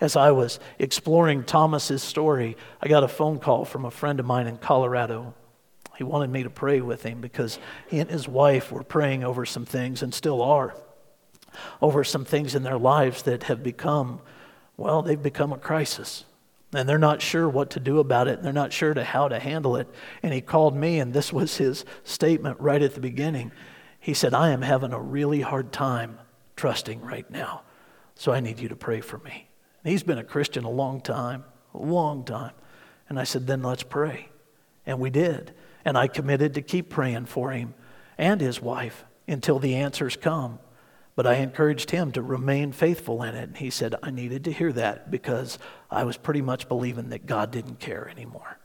As 0.00 0.16
I 0.16 0.30
was 0.30 0.60
exploring 0.78 1.44
Thomas's 1.44 2.02
story, 2.02 2.56
I 2.80 2.88
got 2.88 3.04
a 3.04 3.08
phone 3.08 3.38
call 3.38 3.64
from 3.64 3.84
a 3.84 3.90
friend 3.90 4.20
of 4.20 4.26
mine 4.26 4.46
in 4.46 4.56
Colorado. 4.58 5.34
He 5.96 6.04
wanted 6.04 6.30
me 6.30 6.44
to 6.44 6.50
pray 6.50 6.80
with 6.80 7.02
him 7.02 7.20
because 7.20 7.58
he 7.88 7.98
and 7.98 8.08
his 8.08 8.28
wife 8.28 8.70
were 8.70 8.84
praying 8.84 9.24
over 9.24 9.44
some 9.44 9.64
things 9.64 10.02
and 10.02 10.14
still 10.14 10.40
are 10.42 10.74
over 11.80 12.04
some 12.04 12.24
things 12.24 12.54
in 12.54 12.62
their 12.62 12.78
lives 12.78 13.22
that 13.22 13.44
have 13.44 13.62
become, 13.62 14.20
well, 14.76 15.02
they've 15.02 15.22
become 15.22 15.52
a 15.52 15.58
crisis 15.58 16.24
and 16.72 16.88
they're 16.88 16.98
not 16.98 17.22
sure 17.22 17.48
what 17.48 17.70
to 17.70 17.80
do 17.80 17.98
about 17.98 18.28
it. 18.28 18.42
They're 18.42 18.52
not 18.52 18.72
sure 18.72 18.92
to 18.92 19.02
how 19.02 19.28
to 19.28 19.38
handle 19.38 19.76
it. 19.76 19.88
And 20.22 20.34
he 20.34 20.42
called 20.42 20.76
me, 20.76 21.00
and 21.00 21.14
this 21.14 21.32
was 21.32 21.56
his 21.56 21.84
statement 22.04 22.60
right 22.60 22.82
at 22.82 22.94
the 22.94 23.00
beginning. 23.00 23.52
He 24.00 24.12
said, 24.12 24.34
I 24.34 24.50
am 24.50 24.60
having 24.60 24.92
a 24.92 25.00
really 25.00 25.40
hard 25.40 25.72
time 25.72 26.18
trusting 26.56 27.00
right 27.00 27.28
now, 27.30 27.62
so 28.14 28.32
I 28.32 28.40
need 28.40 28.58
you 28.58 28.68
to 28.68 28.76
pray 28.76 29.00
for 29.00 29.18
me. 29.18 29.47
He's 29.88 30.02
been 30.02 30.18
a 30.18 30.24
Christian 30.24 30.64
a 30.64 30.70
long 30.70 31.00
time, 31.00 31.44
a 31.74 31.78
long 31.78 32.24
time. 32.24 32.52
And 33.08 33.18
I 33.18 33.24
said, 33.24 33.46
then 33.46 33.62
let's 33.62 33.82
pray. 33.82 34.28
And 34.84 35.00
we 35.00 35.10
did. 35.10 35.54
And 35.84 35.96
I 35.96 36.08
committed 36.08 36.54
to 36.54 36.62
keep 36.62 36.90
praying 36.90 37.26
for 37.26 37.52
him 37.52 37.74
and 38.16 38.40
his 38.40 38.60
wife 38.60 39.04
until 39.26 39.58
the 39.58 39.76
answers 39.76 40.16
come. 40.16 40.58
But 41.14 41.26
I 41.26 41.34
encouraged 41.36 41.90
him 41.90 42.12
to 42.12 42.22
remain 42.22 42.72
faithful 42.72 43.22
in 43.22 43.34
it. 43.34 43.48
And 43.48 43.56
he 43.56 43.70
said, 43.70 43.94
I 44.02 44.10
needed 44.10 44.44
to 44.44 44.52
hear 44.52 44.72
that 44.72 45.10
because 45.10 45.58
I 45.90 46.04
was 46.04 46.16
pretty 46.16 46.42
much 46.42 46.68
believing 46.68 47.08
that 47.08 47.26
God 47.26 47.50
didn't 47.50 47.80
care 47.80 48.08
anymore. 48.08 48.58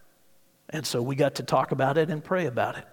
And 0.70 0.86
so 0.86 1.02
we 1.02 1.16
got 1.16 1.36
to 1.36 1.44
talk 1.44 1.72
about 1.72 1.98
it 1.98 2.10
and 2.10 2.24
pray 2.24 2.46
about 2.46 2.78
it. 2.78 2.86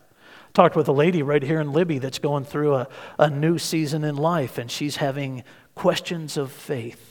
Talked 0.55 0.77
with 0.77 0.88
a 0.88 0.93
lady 0.93 1.23
right 1.23 1.43
here 1.43 1.61
in 1.61 1.73
Libby 1.73 1.99
that's 1.99 2.19
going 2.19 2.45
through 2.45 2.75
a, 2.75 2.88
a 3.19 3.31
new 3.31 3.59
season 3.59 4.03
in 4.05 4.16
life, 4.16 4.59
and 4.59 4.71
she's 4.71 4.97
having 4.97 5.45
questions 5.75 6.37
of 6.37 6.51
faith. 6.51 7.10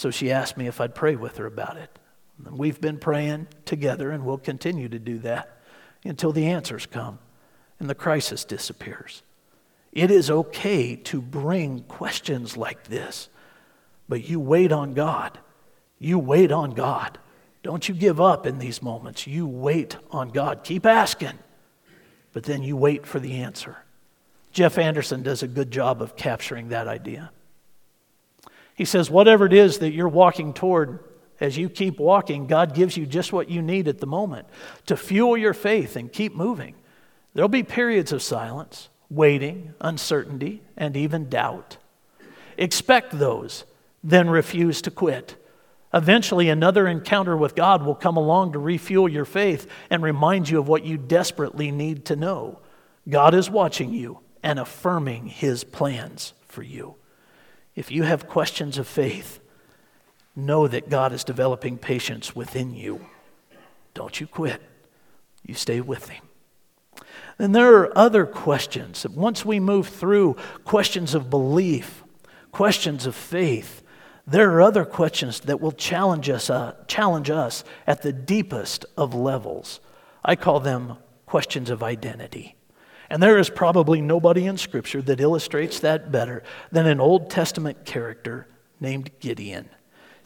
So 0.00 0.10
she 0.10 0.32
asked 0.32 0.56
me 0.56 0.66
if 0.66 0.80
I'd 0.80 0.94
pray 0.94 1.14
with 1.14 1.36
her 1.36 1.44
about 1.44 1.76
it. 1.76 1.98
We've 2.50 2.80
been 2.80 2.96
praying 2.96 3.48
together, 3.66 4.10
and 4.10 4.24
we'll 4.24 4.38
continue 4.38 4.88
to 4.88 4.98
do 4.98 5.18
that 5.18 5.60
until 6.06 6.32
the 6.32 6.46
answers 6.46 6.86
come 6.86 7.18
and 7.78 7.90
the 7.90 7.94
crisis 7.94 8.46
disappears. 8.46 9.22
It 9.92 10.10
is 10.10 10.30
okay 10.30 10.96
to 10.96 11.20
bring 11.20 11.80
questions 11.80 12.56
like 12.56 12.84
this, 12.84 13.28
but 14.08 14.26
you 14.26 14.40
wait 14.40 14.72
on 14.72 14.94
God. 14.94 15.38
You 15.98 16.18
wait 16.18 16.50
on 16.50 16.70
God. 16.70 17.18
Don't 17.62 17.86
you 17.86 17.94
give 17.94 18.22
up 18.22 18.46
in 18.46 18.58
these 18.58 18.82
moments. 18.82 19.26
You 19.26 19.46
wait 19.46 19.98
on 20.10 20.30
God. 20.30 20.64
Keep 20.64 20.86
asking, 20.86 21.38
but 22.32 22.44
then 22.44 22.62
you 22.62 22.74
wait 22.74 23.06
for 23.06 23.20
the 23.20 23.34
answer. 23.34 23.76
Jeff 24.50 24.78
Anderson 24.78 25.22
does 25.22 25.42
a 25.42 25.46
good 25.46 25.70
job 25.70 26.00
of 26.00 26.16
capturing 26.16 26.70
that 26.70 26.88
idea. 26.88 27.32
He 28.80 28.86
says, 28.86 29.10
whatever 29.10 29.44
it 29.44 29.52
is 29.52 29.80
that 29.80 29.92
you're 29.92 30.08
walking 30.08 30.54
toward, 30.54 31.00
as 31.38 31.58
you 31.58 31.68
keep 31.68 32.00
walking, 32.00 32.46
God 32.46 32.74
gives 32.74 32.96
you 32.96 33.04
just 33.04 33.30
what 33.30 33.50
you 33.50 33.60
need 33.60 33.88
at 33.88 33.98
the 33.98 34.06
moment 34.06 34.48
to 34.86 34.96
fuel 34.96 35.36
your 35.36 35.52
faith 35.52 35.96
and 35.96 36.10
keep 36.10 36.34
moving. 36.34 36.74
There'll 37.34 37.50
be 37.50 37.62
periods 37.62 38.10
of 38.10 38.22
silence, 38.22 38.88
waiting, 39.10 39.74
uncertainty, 39.82 40.62
and 40.78 40.96
even 40.96 41.28
doubt. 41.28 41.76
Expect 42.56 43.18
those, 43.18 43.64
then 44.02 44.30
refuse 44.30 44.80
to 44.80 44.90
quit. 44.90 45.36
Eventually, 45.92 46.48
another 46.48 46.88
encounter 46.88 47.36
with 47.36 47.54
God 47.54 47.84
will 47.84 47.94
come 47.94 48.16
along 48.16 48.52
to 48.52 48.58
refuel 48.58 49.10
your 49.10 49.26
faith 49.26 49.70
and 49.90 50.02
remind 50.02 50.48
you 50.48 50.58
of 50.58 50.68
what 50.68 50.86
you 50.86 50.96
desperately 50.96 51.70
need 51.70 52.06
to 52.06 52.16
know. 52.16 52.60
God 53.06 53.34
is 53.34 53.50
watching 53.50 53.92
you 53.92 54.20
and 54.42 54.58
affirming 54.58 55.26
his 55.26 55.64
plans 55.64 56.32
for 56.48 56.62
you. 56.62 56.94
If 57.74 57.90
you 57.90 58.02
have 58.02 58.28
questions 58.28 58.78
of 58.78 58.86
faith, 58.86 59.40
know 60.36 60.66
that 60.68 60.90
God 60.90 61.12
is 61.12 61.24
developing 61.24 61.78
patience 61.78 62.34
within 62.34 62.74
you. 62.74 63.06
Don't 63.94 64.20
you 64.20 64.26
quit, 64.26 64.60
you 65.44 65.54
stay 65.54 65.80
with 65.80 66.08
him. 66.08 66.24
And 67.38 67.54
there 67.54 67.76
are 67.76 67.96
other 67.96 68.26
questions. 68.26 69.06
Once 69.08 69.44
we 69.44 69.58
move 69.58 69.88
through 69.88 70.36
questions 70.64 71.14
of 71.14 71.30
belief, 71.30 72.04
questions 72.52 73.06
of 73.06 73.14
faith, 73.14 73.82
there 74.26 74.50
are 74.52 74.62
other 74.62 74.84
questions 74.84 75.40
that 75.40 75.60
will 75.60 75.72
challenge 75.72 76.28
us, 76.28 76.50
uh, 76.50 76.74
challenge 76.86 77.30
us 77.30 77.64
at 77.86 78.02
the 78.02 78.12
deepest 78.12 78.84
of 78.96 79.14
levels. 79.14 79.80
I 80.24 80.36
call 80.36 80.60
them 80.60 80.98
questions 81.26 81.70
of 81.70 81.82
identity. 81.82 82.56
And 83.10 83.20
there 83.20 83.38
is 83.38 83.50
probably 83.50 84.00
nobody 84.00 84.46
in 84.46 84.56
Scripture 84.56 85.02
that 85.02 85.20
illustrates 85.20 85.80
that 85.80 86.12
better 86.12 86.44
than 86.70 86.86
an 86.86 87.00
Old 87.00 87.28
Testament 87.28 87.84
character 87.84 88.46
named 88.78 89.10
Gideon. 89.18 89.68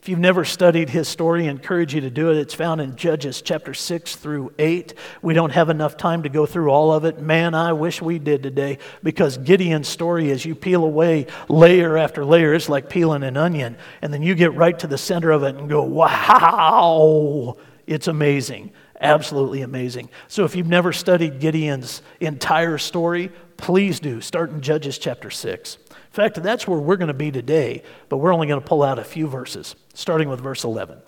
If 0.03 0.11
you've 0.11 0.19
never 0.19 0.45
studied 0.45 0.91
his 0.91 1.09
story, 1.09 1.47
I 1.47 1.51
encourage 1.51 1.95
you 1.95 2.03
to 2.03 2.11
do 2.11 2.31
it. 2.31 2.37
It's 2.37 2.53
found 2.53 2.83
in 2.83 2.95
Judges 2.95 3.41
chapter 3.41 3.73
6 3.73 4.17
through 4.17 4.53
8. 4.59 4.93
We 5.23 5.33
don't 5.33 5.53
have 5.53 5.71
enough 5.71 5.97
time 5.97 6.25
to 6.25 6.29
go 6.29 6.45
through 6.45 6.69
all 6.69 6.93
of 6.93 7.07
it. 7.07 7.21
Man, 7.21 7.55
I 7.55 7.73
wish 7.73 8.03
we 8.03 8.19
did 8.19 8.43
today 8.43 8.81
because 9.03 9.39
Gideon's 9.39 9.89
story, 9.89 10.31
as 10.31 10.45
you 10.45 10.55
peel 10.55 10.85
away 10.85 11.29
layer 11.49 11.97
after 11.97 12.23
layer, 12.23 12.53
it's 12.53 12.69
like 12.69 12.91
peeling 12.91 13.23
an 13.23 13.39
onion. 13.39 13.79
And 14.03 14.13
then 14.13 14.21
you 14.21 14.35
get 14.35 14.53
right 14.53 14.79
to 14.81 14.87
the 14.87 14.99
center 14.99 15.31
of 15.31 15.43
it 15.43 15.57
and 15.57 15.71
go, 15.71 15.85
wow, 15.85 17.57
it's 17.87 18.07
amazing. 18.07 18.73
Absolutely 19.05 19.63
amazing. 19.63 20.09
So 20.29 20.45
if 20.45 20.57
you've 20.57 20.67
never 20.67 20.93
studied 20.93 21.39
Gideon's 21.39 22.03
entire 22.21 22.79
story, 22.79 23.31
please 23.57 24.01
do. 24.01 24.21
Start 24.21 24.51
in 24.51 24.61
Judges 24.61 24.99
chapter 24.99 25.31
6. 25.31 25.77
In 25.91 25.97
fact, 26.11 26.43
that's 26.43 26.67
where 26.67 26.79
we're 26.79 26.97
going 26.97 27.09
to 27.09 27.15
be 27.15 27.31
today, 27.31 27.83
but 28.09 28.17
we're 28.17 28.33
only 28.33 28.47
going 28.47 28.61
to 28.61 28.67
pull 28.67 28.83
out 28.83 28.99
a 28.99 29.05
few 29.05 29.27
verses, 29.27 29.75
starting 29.93 30.29
with 30.29 30.41
verse 30.41 30.65
11. 30.65 30.99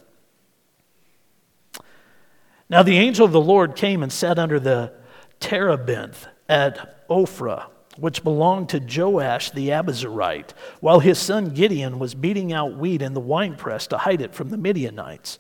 Now 2.69 2.83
the 2.83 2.99
angel 2.99 3.25
of 3.25 3.33
the 3.33 3.41
Lord 3.41 3.77
came 3.77 4.03
and 4.03 4.13
sat 4.13 4.39
under 4.39 4.61
the 4.61 4.93
terebinth 5.41 6.27
at 6.49 7.09
Ophrah, 7.09 7.67
which 7.97 8.25
belonged 8.25 8.69
to 8.71 8.81
Joash 8.81 9.53
the 9.53 9.69
Abiezrite, 9.69 10.51
while 10.81 11.01
his 11.01 11.19
son 11.19 11.51
Gideon 11.51 11.99
was 11.99 12.15
beating 12.15 12.53
out 12.53 12.77
wheat 12.77 13.01
in 13.01 13.15
the 13.15 13.21
winepress 13.21 13.87
to 13.87 13.99
hide 13.99 14.21
it 14.21 14.35
from 14.35 14.51
the 14.51 14.59
Midianites. 14.59 15.39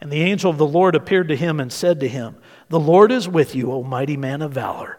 And 0.00 0.10
the 0.10 0.22
angel 0.22 0.50
of 0.50 0.58
the 0.58 0.66
Lord 0.66 0.94
appeared 0.94 1.28
to 1.28 1.36
him 1.36 1.60
and 1.60 1.72
said 1.72 2.00
to 2.00 2.08
him, 2.08 2.36
The 2.68 2.80
Lord 2.80 3.12
is 3.12 3.28
with 3.28 3.54
you, 3.54 3.70
O 3.72 3.82
mighty 3.82 4.16
man 4.16 4.42
of 4.42 4.52
valor. 4.52 4.98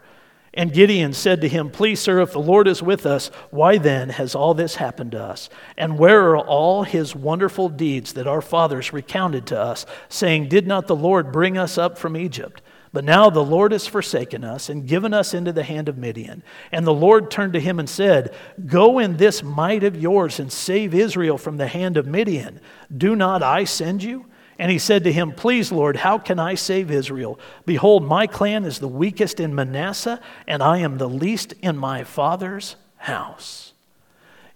And 0.54 0.72
Gideon 0.72 1.14
said 1.14 1.40
to 1.40 1.48
him, 1.48 1.70
Please, 1.70 1.98
sir, 1.98 2.20
if 2.20 2.32
the 2.32 2.38
Lord 2.38 2.68
is 2.68 2.82
with 2.82 3.06
us, 3.06 3.28
why 3.50 3.78
then 3.78 4.10
has 4.10 4.34
all 4.34 4.52
this 4.52 4.76
happened 4.76 5.12
to 5.12 5.22
us? 5.22 5.48
And 5.78 5.98
where 5.98 6.28
are 6.30 6.38
all 6.38 6.82
his 6.82 7.16
wonderful 7.16 7.70
deeds 7.70 8.12
that 8.12 8.26
our 8.26 8.42
fathers 8.42 8.92
recounted 8.92 9.46
to 9.46 9.58
us, 9.58 9.86
saying, 10.10 10.48
Did 10.48 10.66
not 10.66 10.86
the 10.86 10.96
Lord 10.96 11.32
bring 11.32 11.56
us 11.56 11.78
up 11.78 11.96
from 11.96 12.16
Egypt? 12.16 12.60
But 12.92 13.04
now 13.04 13.30
the 13.30 13.42
Lord 13.42 13.72
has 13.72 13.86
forsaken 13.86 14.44
us 14.44 14.68
and 14.68 14.86
given 14.86 15.14
us 15.14 15.32
into 15.32 15.52
the 15.52 15.62
hand 15.62 15.88
of 15.88 15.96
Midian. 15.96 16.42
And 16.70 16.86
the 16.86 16.92
Lord 16.92 17.30
turned 17.30 17.54
to 17.54 17.60
him 17.60 17.78
and 17.78 17.88
said, 17.88 18.34
Go 18.66 18.98
in 18.98 19.16
this 19.16 19.42
might 19.42 19.82
of 19.82 19.96
yours 19.96 20.38
and 20.38 20.52
save 20.52 20.92
Israel 20.92 21.38
from 21.38 21.56
the 21.56 21.68
hand 21.68 21.96
of 21.96 22.06
Midian. 22.06 22.60
Do 22.94 23.16
not 23.16 23.42
I 23.42 23.64
send 23.64 24.02
you? 24.02 24.26
And 24.62 24.70
he 24.70 24.78
said 24.78 25.02
to 25.02 25.12
him, 25.12 25.32
Please, 25.32 25.72
Lord, 25.72 25.96
how 25.96 26.18
can 26.18 26.38
I 26.38 26.54
save 26.54 26.88
Israel? 26.88 27.36
Behold, 27.66 28.04
my 28.04 28.28
clan 28.28 28.64
is 28.64 28.78
the 28.78 28.86
weakest 28.86 29.40
in 29.40 29.56
Manasseh, 29.56 30.20
and 30.46 30.62
I 30.62 30.78
am 30.78 30.98
the 30.98 31.08
least 31.08 31.52
in 31.62 31.76
my 31.76 32.04
father's 32.04 32.76
house. 32.94 33.72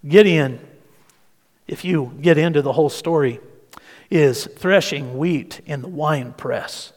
Gideon, 0.06 0.60
if 1.66 1.84
you 1.84 2.12
get 2.20 2.38
into 2.38 2.62
the 2.62 2.74
whole 2.74 2.88
story, 2.88 3.40
is 4.08 4.44
threshing 4.44 5.18
wheat 5.18 5.60
in 5.66 5.82
the 5.82 5.88
wine 5.88 6.34
press. 6.34 6.92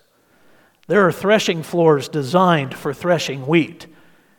There 0.85 1.07
are 1.07 1.11
threshing 1.11 1.63
floors 1.63 2.09
designed 2.09 2.75
for 2.75 2.93
threshing 2.93 3.47
wheat. 3.47 3.87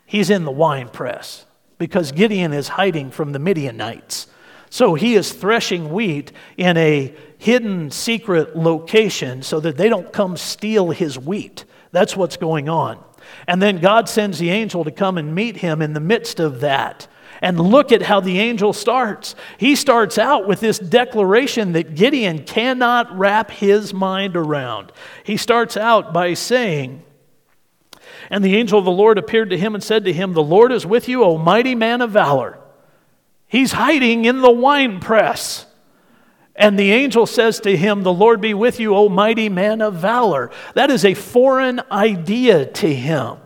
He's 0.06 0.30
in 0.30 0.44
the 0.44 0.52
wine 0.52 0.90
press 0.90 1.44
because 1.76 2.12
Gideon 2.12 2.52
is 2.52 2.68
hiding 2.68 3.10
from 3.10 3.32
the 3.32 3.40
Midianites. 3.40 4.28
So 4.72 4.94
he 4.94 5.16
is 5.16 5.32
threshing 5.32 5.92
wheat 5.92 6.30
in 6.56 6.76
a 6.76 7.12
hidden 7.40 7.90
secret 7.90 8.54
location 8.54 9.42
so 9.42 9.60
that 9.60 9.78
they 9.78 9.88
don't 9.88 10.12
come 10.12 10.36
steal 10.36 10.90
his 10.90 11.18
wheat. 11.18 11.64
That's 11.90 12.14
what's 12.14 12.36
going 12.36 12.68
on. 12.68 13.02
And 13.48 13.62
then 13.62 13.78
God 13.78 14.10
sends 14.10 14.38
the 14.38 14.50
angel 14.50 14.84
to 14.84 14.90
come 14.90 15.16
and 15.16 15.34
meet 15.34 15.56
him 15.56 15.80
in 15.80 15.94
the 15.94 16.00
midst 16.00 16.38
of 16.38 16.60
that. 16.60 17.08
And 17.40 17.58
look 17.58 17.92
at 17.92 18.02
how 18.02 18.20
the 18.20 18.38
angel 18.38 18.74
starts. 18.74 19.34
He 19.56 19.74
starts 19.74 20.18
out 20.18 20.46
with 20.46 20.60
this 20.60 20.78
declaration 20.78 21.72
that 21.72 21.94
Gideon 21.94 22.44
cannot 22.44 23.18
wrap 23.18 23.50
his 23.50 23.94
mind 23.94 24.36
around. 24.36 24.92
He 25.24 25.38
starts 25.38 25.78
out 25.78 26.12
by 26.12 26.34
saying, 26.34 27.02
And 28.28 28.44
the 28.44 28.56
angel 28.56 28.78
of 28.78 28.84
the 28.84 28.90
Lord 28.90 29.16
appeared 29.16 29.48
to 29.48 29.58
him 29.58 29.74
and 29.74 29.82
said 29.82 30.04
to 30.04 30.12
him, 30.12 30.34
The 30.34 30.42
Lord 30.42 30.72
is 30.72 30.84
with 30.84 31.08
you, 31.08 31.24
O 31.24 31.38
mighty 31.38 31.74
man 31.74 32.02
of 32.02 32.10
valor. 32.10 32.58
He's 33.48 33.72
hiding 33.72 34.26
in 34.26 34.42
the 34.42 34.50
wine 34.50 35.00
press. 35.00 35.64
And 36.60 36.78
the 36.78 36.92
angel 36.92 37.24
says 37.24 37.58
to 37.60 37.74
him, 37.74 38.02
The 38.02 38.12
Lord 38.12 38.42
be 38.42 38.52
with 38.52 38.78
you, 38.78 38.94
O 38.94 39.08
mighty 39.08 39.48
man 39.48 39.80
of 39.80 39.94
valor. 39.94 40.50
That 40.74 40.90
is 40.90 41.06
a 41.06 41.14
foreign 41.14 41.80
idea 41.90 42.66
to 42.66 42.94
him. 42.94 43.38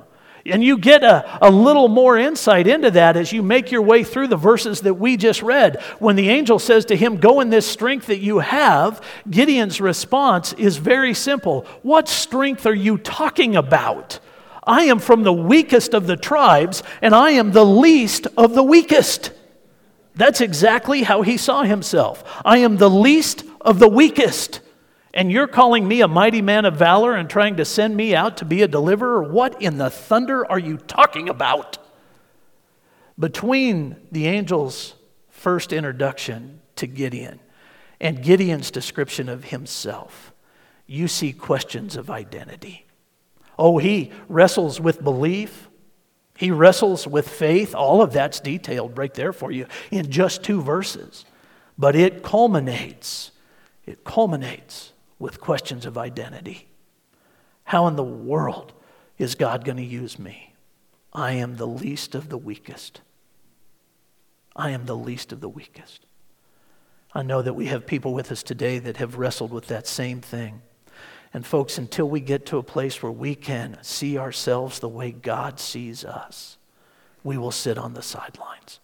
And 0.45 0.65
you 0.65 0.77
get 0.77 1.05
a, 1.05 1.39
a 1.41 1.49
little 1.49 1.87
more 1.87 2.19
insight 2.19 2.67
into 2.67 2.91
that 2.91 3.17
as 3.17 3.33
you 3.33 3.41
make 3.41 3.71
your 3.71 3.83
way 3.83 4.03
through 4.03 4.27
the 4.27 4.37
verses 4.37 4.81
that 4.81 4.95
we 4.95 5.17
just 5.17 5.43
read. 5.43 5.81
When 6.01 6.17
the 6.17 6.29
angel 6.29 6.59
says 6.59 6.85
to 6.87 6.97
him, 6.97 7.19
Go 7.19 7.41
in 7.41 7.51
this 7.51 7.67
strength 7.71 8.09
that 8.09 8.19
you 8.19 8.41
have, 8.41 9.01
Gideon's 9.31 9.81
response 9.81 10.53
is 10.55 10.77
very 10.79 11.15
simple 11.15 11.67
What 11.83 12.09
strength 12.09 12.67
are 12.67 12.75
you 12.75 12.99
talking 12.99 13.55
about? 13.55 14.19
I 14.65 14.85
am 14.85 14.99
from 14.99 15.23
the 15.23 15.33
weakest 15.33 15.95
of 15.95 16.09
the 16.09 16.17
tribes, 16.17 16.83
and 17.01 17.15
I 17.15 17.31
am 17.31 17.53
the 17.53 17.65
least 17.65 18.27
of 18.37 18.55
the 18.55 18.63
weakest. 18.65 19.31
That's 20.15 20.41
exactly 20.41 21.03
how 21.03 21.23
he 21.23 21.37
saw 21.37 21.63
himself. 21.63 22.23
I 22.45 22.59
am 22.59 22.77
the 22.77 22.91
least 22.91 23.45
of 23.61 23.79
the 23.79 23.89
weakest. 23.89 24.61
And 25.13 25.31
you're 25.31 25.47
calling 25.47 25.87
me 25.87 26.01
a 26.01 26.09
mighty 26.09 26.43
man 26.43 26.65
of 26.65 26.77
valor 26.77 27.15
and 27.15 27.31
trying 27.31 27.57
to 27.57 27.65
send 27.65 27.97
me 27.97 28.15
out 28.15 28.37
to 28.39 28.45
be 28.45 28.63
a 28.63 28.69
deliverer? 28.69 29.23
What 29.23 29.61
in 29.63 29.79
the 29.79 29.91
thunder 29.91 30.49
are 30.51 30.59
you 30.59 30.77
talking 30.77 31.29
about? 31.29 31.79
Between 33.19 33.97
the 34.11 34.27
angel's 34.27 34.95
first 35.29 35.73
introduction 35.73 36.61
to 36.77 36.87
Gideon 36.87 37.39
and 38.01 38.23
Gideon's 38.23 38.73
description 38.73 39.29
of 39.29 39.45
himself, 39.45 40.33
you 40.87 41.07
see 41.07 41.33
questions 41.33 41.97
of 41.97 42.11
identity. 42.11 42.87
Oh, 43.57 43.79
he 43.79 44.11
wrestles 44.29 44.81
with 44.81 45.03
belief 45.03 45.69
He 46.37 46.51
wrestles 46.51 47.07
with 47.07 47.29
faith. 47.29 47.75
All 47.75 48.03
of 48.03 48.13
that's 48.13 48.41
detailed 48.41 48.99
right 48.99 49.15
there 49.15 49.33
for 49.33 49.53
you 49.53 49.67
in 49.91 50.11
just 50.11 50.43
two 50.43 50.61
verses. 50.61 51.25
But 51.79 51.97
it 51.97 52.23
culminates, 52.23 53.33
it 53.85 54.05
culminates 54.05 54.93
with 55.19 55.41
questions 55.41 55.87
of 55.87 55.97
identity. 55.97 56.69
How 57.65 57.87
in 57.87 57.97
the 57.97 58.05
world 58.05 58.73
is 59.19 59.35
God 59.35 59.65
going 59.65 59.79
to 59.79 59.85
use 59.85 60.19
me? 60.19 60.55
I 61.13 61.33
am 61.33 61.57
the 61.57 61.67
least 61.67 62.15
of 62.15 62.29
the 62.29 62.39
weakest. 62.39 63.01
I 64.57 64.71
am 64.71 64.87
the 64.87 64.97
least 64.97 65.33
of 65.33 65.41
the 65.41 65.49
weakest. 65.49 66.07
I 67.13 67.23
know 67.23 67.43
that 67.43 67.55
we 67.55 67.67
have 67.67 67.87
people 67.87 68.13
with 68.13 68.33
us 68.33 68.43
today 68.43 68.81
that 68.81 68.97
have 68.97 69.17
wrestled 69.17 69.53
with 69.53 69.69
that 69.69 69.87
same 69.87 70.21
thing. 70.21 70.63
And, 71.35 71.45
folks, 71.45 71.79
until 71.79 72.09
we 72.09 72.21
get 72.21 72.47
to 72.47 72.59
a 72.59 72.63
place 72.63 73.03
where 73.03 73.13
we 73.13 73.35
can 73.35 73.77
see 73.83 74.17
ourselves 74.17 74.79
the 74.79 74.89
way 74.89 75.11
God 75.11 75.59
sees 75.59 76.05
us, 76.05 76.59
we 77.25 77.37
will 77.37 77.51
sit 77.51 77.77
on 77.77 77.95
the 77.95 78.03
sidelines. 78.03 78.79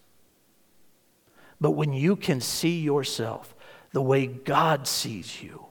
But 1.61 1.73
when 1.73 1.93
you 1.93 2.17
can 2.17 2.41
see 2.41 2.81
yourself 2.81 3.55
the 3.93 4.03
way 4.03 4.27
God 4.27 4.89
sees 4.89 5.41
you, 5.41 5.67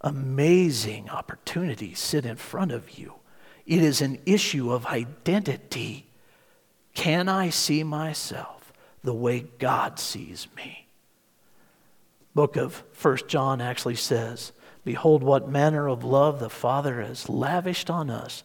amazing 0.00 1.10
opportunities 1.10 1.98
sit 1.98 2.24
in 2.24 2.36
front 2.36 2.72
of 2.72 2.98
you. 2.98 3.14
It 3.66 3.82
is 3.82 4.00
an 4.00 4.20
issue 4.24 4.72
of 4.72 4.86
identity. 4.86 6.06
Can 6.94 7.28
I 7.28 7.50
see 7.50 7.84
myself 7.84 8.72
the 9.02 9.14
way 9.14 9.40
God 9.58 9.98
sees 9.98 10.48
me? 10.56 10.86
Book 12.34 12.56
of 12.56 12.82
First 12.92 13.28
John 13.28 13.60
actually 13.60 13.96
says, 13.96 14.52
Behold, 14.84 15.22
what 15.22 15.48
manner 15.48 15.88
of 15.88 16.04
love 16.04 16.40
the 16.40 16.50
Father 16.50 17.02
has 17.02 17.28
lavished 17.28 17.90
on 17.90 18.10
us 18.10 18.42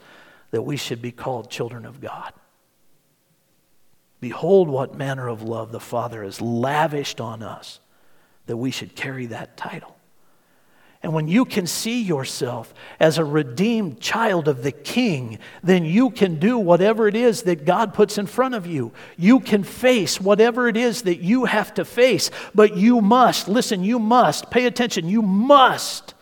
that 0.52 0.62
we 0.62 0.78
should 0.78 1.02
be 1.02 1.12
called 1.12 1.50
children 1.50 1.86
of 1.86 2.00
God. 2.00 2.32
Behold, 4.22 4.70
what 4.70 4.96
manner 4.96 5.28
of 5.28 5.42
love 5.42 5.72
the 5.72 5.80
Father 5.80 6.24
has 6.24 6.42
lavished 6.42 7.20
on 7.20 7.44
us 7.44 7.80
that 8.46 8.58
we 8.58 8.72
should 8.72 8.96
carry 8.96 9.26
that 9.28 9.58
title. 9.58 9.96
And 11.04 11.14
when 11.14 11.28
you 11.28 11.46
can 11.46 11.68
see 11.68 12.02
yourself 12.02 12.74
as 13.00 13.18
a 13.18 13.24
redeemed 13.24 14.00
child 14.00 14.48
of 14.48 14.64
the 14.64 14.72
King, 14.72 15.38
then 15.62 15.86
you 15.86 16.10
can 16.10 16.40
do 16.40 16.58
whatever 16.58 17.08
it 17.08 17.16
is 17.16 17.44
that 17.44 17.66
God 17.66 17.94
puts 17.94 18.18
in 18.18 18.26
front 18.26 18.56
of 18.56 18.66
you. 18.66 18.92
You 19.16 19.40
can 19.40 19.64
face 19.64 20.20
whatever 20.20 20.68
it 20.68 20.78
is 20.78 21.04
that 21.04 21.20
you 21.20 21.46
have 21.46 21.76
to 21.76 21.86
face, 21.86 22.32
but 22.56 22.76
you 22.76 23.02
must, 23.02 23.48
listen, 23.48 23.84
you 23.84 24.00
must, 24.00 24.50
pay 24.50 24.66
attention, 24.66 25.08
you 25.08 25.22
must 25.22 26.15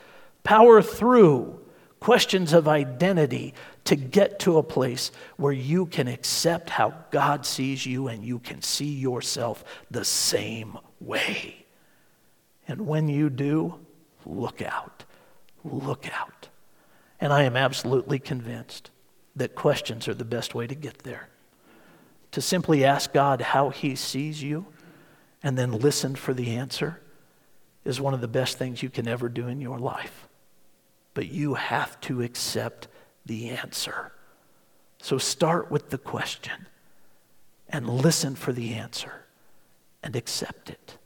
power 0.44 0.82
through 0.82 1.60
questions 2.00 2.52
of 2.52 2.68
identity 2.68 3.54
to 3.86 3.96
get 3.96 4.40
to 4.40 4.58
a 4.58 4.64
place 4.64 5.12
where 5.38 5.54
you 5.54 5.86
can 5.86 6.08
accept 6.08 6.70
how 6.70 6.94
God 7.12 7.46
sees 7.46 7.86
you 7.86 8.08
and 8.10 8.26
you 8.26 8.40
can 8.40 8.62
see 8.62 8.94
yourself 8.94 9.64
the 9.90 10.04
same 10.04 10.78
way. 11.00 11.66
And 12.68 12.88
when 12.88 13.08
you 13.08 13.30
do, 13.30 13.80
look 14.26 14.62
out. 14.62 15.06
Look 15.64 16.08
out. 16.14 16.50
And 17.20 17.32
I 17.32 17.44
am 17.44 17.56
absolutely 17.56 18.20
convinced 18.20 18.92
that 19.36 19.56
questions 19.56 20.08
are 20.08 20.14
the 20.14 20.26
best 20.26 20.54
way 20.54 20.68
to 20.68 20.76
get 20.76 21.00
there. 21.00 21.30
To 22.32 22.42
simply 22.42 22.84
ask 22.84 23.14
God 23.14 23.42
how 23.42 23.70
He 23.70 23.96
sees 23.96 24.44
you 24.44 24.66
and 25.42 25.58
then 25.58 25.72
listen 25.72 26.16
for 26.16 26.34
the 26.34 26.56
answer 26.56 27.00
is 27.86 28.00
one 28.00 28.14
of 28.14 28.22
the 28.22 28.28
best 28.28 28.58
things 28.58 28.84
you 28.84 28.90
can 28.90 29.08
ever 29.08 29.30
do 29.30 29.48
in 29.48 29.62
your 29.62 29.80
life. 29.80 30.28
But 31.14 31.30
you 31.30 31.54
have 31.56 32.00
to 32.02 32.22
accept 32.22 32.88
the 33.26 33.50
answer. 33.50 34.12
So 35.02 35.18
start 35.18 35.70
with 35.70 35.90
the 35.90 35.98
question 35.98 36.68
and 37.70 37.90
listen 37.90 38.36
for 38.36 38.54
the 38.54 38.74
answer 38.74 39.26
and 40.02 40.16
accept 40.16 40.70
it. 40.70 40.98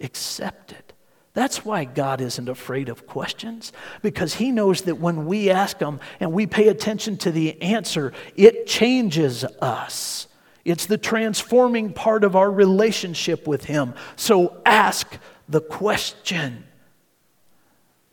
Accept 0.00 0.72
it. 0.72 0.92
That's 1.32 1.64
why 1.64 1.84
God 1.84 2.22
isn't 2.22 2.48
afraid 2.48 2.88
of 2.88 3.06
questions, 3.06 3.72
because 4.00 4.34
He 4.34 4.50
knows 4.50 4.82
that 4.82 4.98
when 4.98 5.26
we 5.26 5.50
ask 5.50 5.78
them 5.78 6.00
and 6.18 6.32
we 6.32 6.46
pay 6.46 6.68
attention 6.68 7.18
to 7.18 7.30
the 7.30 7.60
answer, 7.60 8.14
it 8.36 8.66
changes 8.66 9.44
us. 9.60 10.28
It's 10.64 10.86
the 10.86 10.96
transforming 10.96 11.92
part 11.92 12.24
of 12.24 12.36
our 12.36 12.50
relationship 12.50 13.46
with 13.46 13.66
Him. 13.66 13.94
So 14.16 14.62
ask 14.64 15.18
the 15.48 15.60
question. 15.60 16.64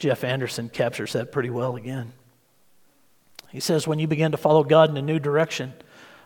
Jeff 0.04 0.26
Anderson 0.26 0.68
captures 0.68 1.14
that 1.14 1.32
pretty 1.32 1.50
well 1.50 1.78
again. 1.78 2.12
He 3.52 3.62
says, 3.62 3.88
when 3.88 4.00
you 4.00 4.08
begin 4.08 4.34
to 4.34 4.38
follow 4.38 4.66
God 4.66 4.90
in 4.90 4.98
a 4.98 5.02
new 5.02 5.18
direction, 5.18 5.72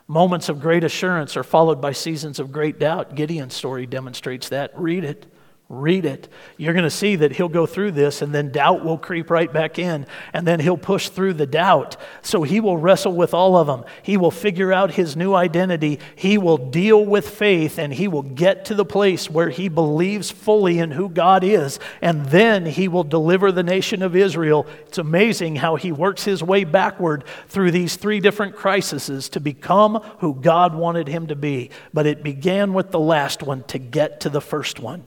moments 0.08 0.50
of 0.50 0.60
great 0.60 0.84
assurance 0.84 1.38
are 1.38 1.44
followed 1.44 1.80
by 1.80 1.92
seasons 1.92 2.40
of 2.40 2.52
great 2.52 2.80
doubt. 2.80 3.14
Gideon's 3.14 3.54
story 3.54 3.86
demonstrates 3.86 4.50
that. 4.50 4.72
Read 4.76 5.04
it. 5.04 5.28
Read 5.70 6.06
it. 6.06 6.30
You're 6.56 6.72
going 6.72 6.86
to 6.86 6.90
see 6.90 7.18
that 7.18 7.34
he'll 7.34 7.50
go 7.50 7.66
through 7.66 7.92
this, 7.92 8.22
and 8.22 8.34
then 8.34 8.54
doubt 8.54 8.86
will 8.86 8.98
creep 8.98 9.30
right 9.30 9.52
back 9.52 9.78
in, 9.78 10.06
and 10.32 10.48
then 10.48 10.62
he'll 10.62 10.78
push 10.78 11.10
through 11.10 11.34
the 11.34 11.46
doubt. 11.46 11.98
So 12.22 12.44
he 12.44 12.62
will 12.62 12.78
wrestle 12.78 13.12
with 13.12 13.34
all 13.34 13.58
of 13.58 13.68
them. 13.68 13.84
He 14.02 14.16
will 14.16 14.32
figure 14.32 14.72
out 14.72 14.92
his 14.92 15.18
new 15.18 15.34
identity. 15.34 16.00
He 16.16 16.38
will 16.38 16.58
deal 16.58 17.04
with 17.04 17.28
faith, 17.28 17.78
and 17.78 17.94
he 17.94 18.08
will 18.08 18.22
get 18.22 18.64
to 18.66 18.76
the 18.76 18.86
place 18.86 19.30
where 19.30 19.50
he 19.50 19.68
believes 19.68 20.32
fully 20.32 20.80
in 20.80 20.92
who 20.92 21.10
God 21.10 21.44
is, 21.44 21.82
and 22.02 22.28
then 22.28 22.66
he 22.66 22.88
will 22.88 23.04
deliver 23.04 23.52
the 23.52 23.62
nation 23.62 24.02
of 24.02 24.16
Israel. 24.16 24.66
It's 24.86 25.00
amazing 25.00 25.58
how 25.58 25.76
he 25.76 25.92
works 25.92 26.24
his 26.24 26.42
way 26.42 26.64
backward 26.64 27.26
through 27.50 27.72
these 27.72 27.98
three 27.98 28.22
different 28.22 28.56
crises 28.56 29.28
to 29.28 29.42
become 29.42 29.96
who 30.20 30.34
God 30.34 30.76
wanted 30.76 31.10
him 31.10 31.28
to 31.28 31.36
be. 31.36 31.72
But 31.94 32.06
it 32.06 32.24
began 32.24 32.74
with 32.74 32.92
the 32.92 33.00
last 33.02 33.44
one 33.44 33.64
to 33.64 33.78
get 33.78 34.22
to 34.22 34.30
the 34.30 34.40
first 34.40 34.80
one. 34.80 35.04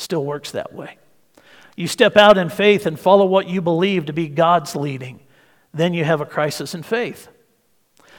Still 0.00 0.24
works 0.24 0.52
that 0.52 0.72
way. 0.72 0.96
You 1.76 1.86
step 1.86 2.16
out 2.16 2.38
in 2.38 2.48
faith 2.48 2.86
and 2.86 2.98
follow 2.98 3.26
what 3.26 3.48
you 3.48 3.60
believe 3.60 4.06
to 4.06 4.14
be 4.14 4.28
God's 4.28 4.74
leading. 4.74 5.20
Then 5.74 5.92
you 5.92 6.04
have 6.04 6.22
a 6.22 6.26
crisis 6.26 6.74
in 6.74 6.82
faith. 6.82 7.28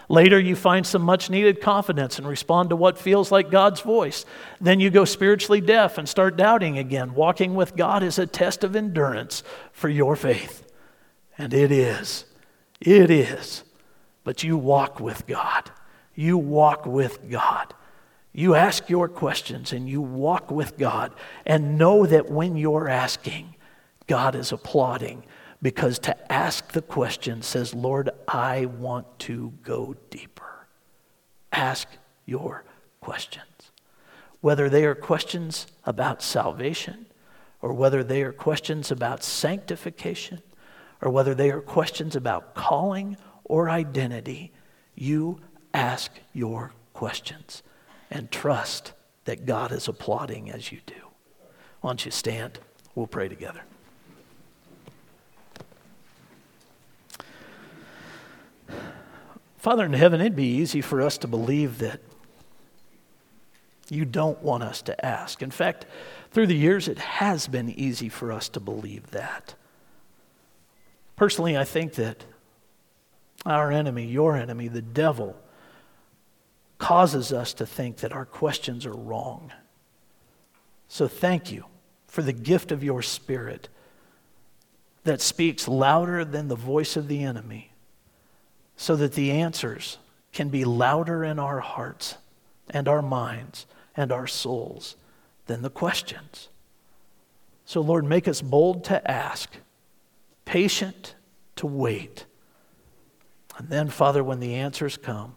Later, 0.07 0.39
you 0.39 0.55
find 0.55 0.85
some 0.85 1.01
much 1.01 1.31
needed 1.31 1.59
confidence 1.59 2.19
and 2.19 2.27
respond 2.27 2.69
to 2.69 2.75
what 2.75 2.99
feels 2.99 3.31
like 3.31 3.49
God's 3.49 3.81
voice. 3.81 4.25
Then 4.59 4.79
you 4.79 4.91
go 4.91 5.05
spiritually 5.05 5.59
deaf 5.59 5.97
and 5.97 6.07
start 6.07 6.37
doubting 6.37 6.77
again. 6.77 7.15
Walking 7.15 7.55
with 7.55 7.75
God 7.75 8.03
is 8.03 8.19
a 8.19 8.27
test 8.27 8.63
of 8.63 8.75
endurance 8.75 9.41
for 9.71 9.89
your 9.89 10.15
faith. 10.15 10.71
And 11.35 11.51
it 11.51 11.71
is. 11.71 12.25
It 12.79 13.09
is. 13.09 13.63
But 14.23 14.43
you 14.43 14.55
walk 14.55 14.99
with 14.99 15.25
God. 15.25 15.71
You 16.13 16.37
walk 16.37 16.85
with 16.85 17.27
God. 17.27 17.73
You 18.33 18.55
ask 18.55 18.89
your 18.89 19.09
questions 19.09 19.73
and 19.73 19.89
you 19.89 20.01
walk 20.01 20.51
with 20.51 20.77
God 20.77 21.13
and 21.45 21.77
know 21.77 22.05
that 22.05 22.29
when 22.29 22.55
you're 22.55 22.87
asking, 22.87 23.55
God 24.07 24.35
is 24.35 24.51
applauding 24.51 25.23
because 25.61 25.99
to 25.99 26.31
ask 26.31 26.71
the 26.71 26.81
question 26.81 27.41
says, 27.41 27.73
Lord, 27.73 28.09
I 28.27 28.65
want 28.65 29.19
to 29.19 29.53
go 29.63 29.95
deeper. 30.09 30.67
Ask 31.51 31.87
your 32.25 32.63
questions. 33.01 33.45
Whether 34.39 34.69
they 34.69 34.85
are 34.85 34.95
questions 34.95 35.67
about 35.85 36.23
salvation, 36.23 37.05
or 37.61 37.73
whether 37.73 38.03
they 38.03 38.23
are 38.23 38.31
questions 38.31 38.89
about 38.89 39.23
sanctification, 39.23 40.41
or 40.99 41.11
whether 41.11 41.35
they 41.35 41.51
are 41.51 41.61
questions 41.61 42.15
about 42.15 42.55
calling 42.55 43.17
or 43.43 43.69
identity, 43.69 44.51
you 44.95 45.39
ask 45.73 46.11
your 46.33 46.73
questions 46.93 47.61
and 48.11 48.29
trust 48.29 48.91
that 49.25 49.45
God 49.45 49.71
is 49.71 49.87
applauding 49.87 50.51
as 50.51 50.71
you 50.71 50.79
do. 50.85 50.93
Why 51.79 51.89
don't 51.89 52.05
you 52.05 52.11
stand? 52.11 52.59
We'll 52.93 53.07
pray 53.07 53.29
together. 53.29 53.61
Father 59.57 59.85
in 59.85 59.93
heaven, 59.93 60.19
it'd 60.19 60.35
be 60.35 60.55
easy 60.57 60.81
for 60.81 61.01
us 61.01 61.17
to 61.19 61.27
believe 61.27 61.77
that 61.77 62.01
you 63.89 64.05
don't 64.05 64.41
want 64.41 64.63
us 64.63 64.81
to 64.83 65.05
ask. 65.05 65.41
In 65.41 65.51
fact, 65.51 65.85
through 66.31 66.47
the 66.47 66.55
years, 66.55 66.87
it 66.87 66.97
has 66.97 67.47
been 67.47 67.69
easy 67.69 68.09
for 68.09 68.31
us 68.31 68.49
to 68.49 68.59
believe 68.59 69.11
that. 69.11 69.53
Personally, 71.15 71.57
I 71.57 71.63
think 71.63 71.93
that 71.93 72.25
our 73.45 73.71
enemy, 73.71 74.05
your 74.05 74.35
enemy, 74.35 74.67
the 74.67 74.81
devil, 74.81 75.35
causes 76.81 77.31
us 77.31 77.53
to 77.53 77.65
think 77.65 77.97
that 77.97 78.11
our 78.11 78.25
questions 78.25 78.87
are 78.87 78.95
wrong. 78.95 79.51
So 80.87 81.07
thank 81.07 81.51
you 81.51 81.65
for 82.07 82.23
the 82.23 82.33
gift 82.33 82.71
of 82.71 82.83
your 82.83 83.03
Spirit 83.03 83.69
that 85.03 85.21
speaks 85.21 85.67
louder 85.67 86.25
than 86.25 86.47
the 86.47 86.55
voice 86.55 86.97
of 86.97 87.07
the 87.07 87.21
enemy, 87.21 87.71
so 88.75 88.95
that 88.95 89.13
the 89.13 89.29
answers 89.29 89.99
can 90.33 90.49
be 90.49 90.65
louder 90.65 91.23
in 91.23 91.37
our 91.37 91.59
hearts 91.59 92.15
and 92.71 92.87
our 92.87 93.03
minds 93.03 93.67
and 93.95 94.11
our 94.11 94.25
souls 94.25 94.95
than 95.45 95.61
the 95.61 95.69
questions. 95.69 96.49
So, 97.63 97.79
Lord, 97.81 98.05
make 98.05 98.27
us 98.27 98.41
bold 98.41 98.85
to 98.85 99.09
ask, 99.09 99.51
patient 100.45 101.13
to 101.57 101.67
wait. 101.67 102.25
And 103.59 103.69
then, 103.69 103.89
Father, 103.89 104.23
when 104.23 104.39
the 104.39 104.55
answers 104.55 104.97
come, 104.97 105.35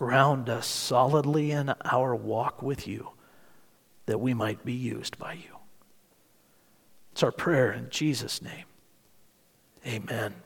Ground 0.00 0.48
us 0.48 0.66
solidly 0.66 1.50
in 1.50 1.74
our 1.84 2.16
walk 2.16 2.62
with 2.62 2.88
you 2.88 3.10
that 4.06 4.18
we 4.18 4.32
might 4.32 4.64
be 4.64 4.72
used 4.72 5.18
by 5.18 5.34
you. 5.34 5.58
It's 7.12 7.22
our 7.22 7.30
prayer 7.30 7.70
in 7.70 7.90
Jesus' 7.90 8.40
name. 8.40 8.64
Amen. 9.86 10.36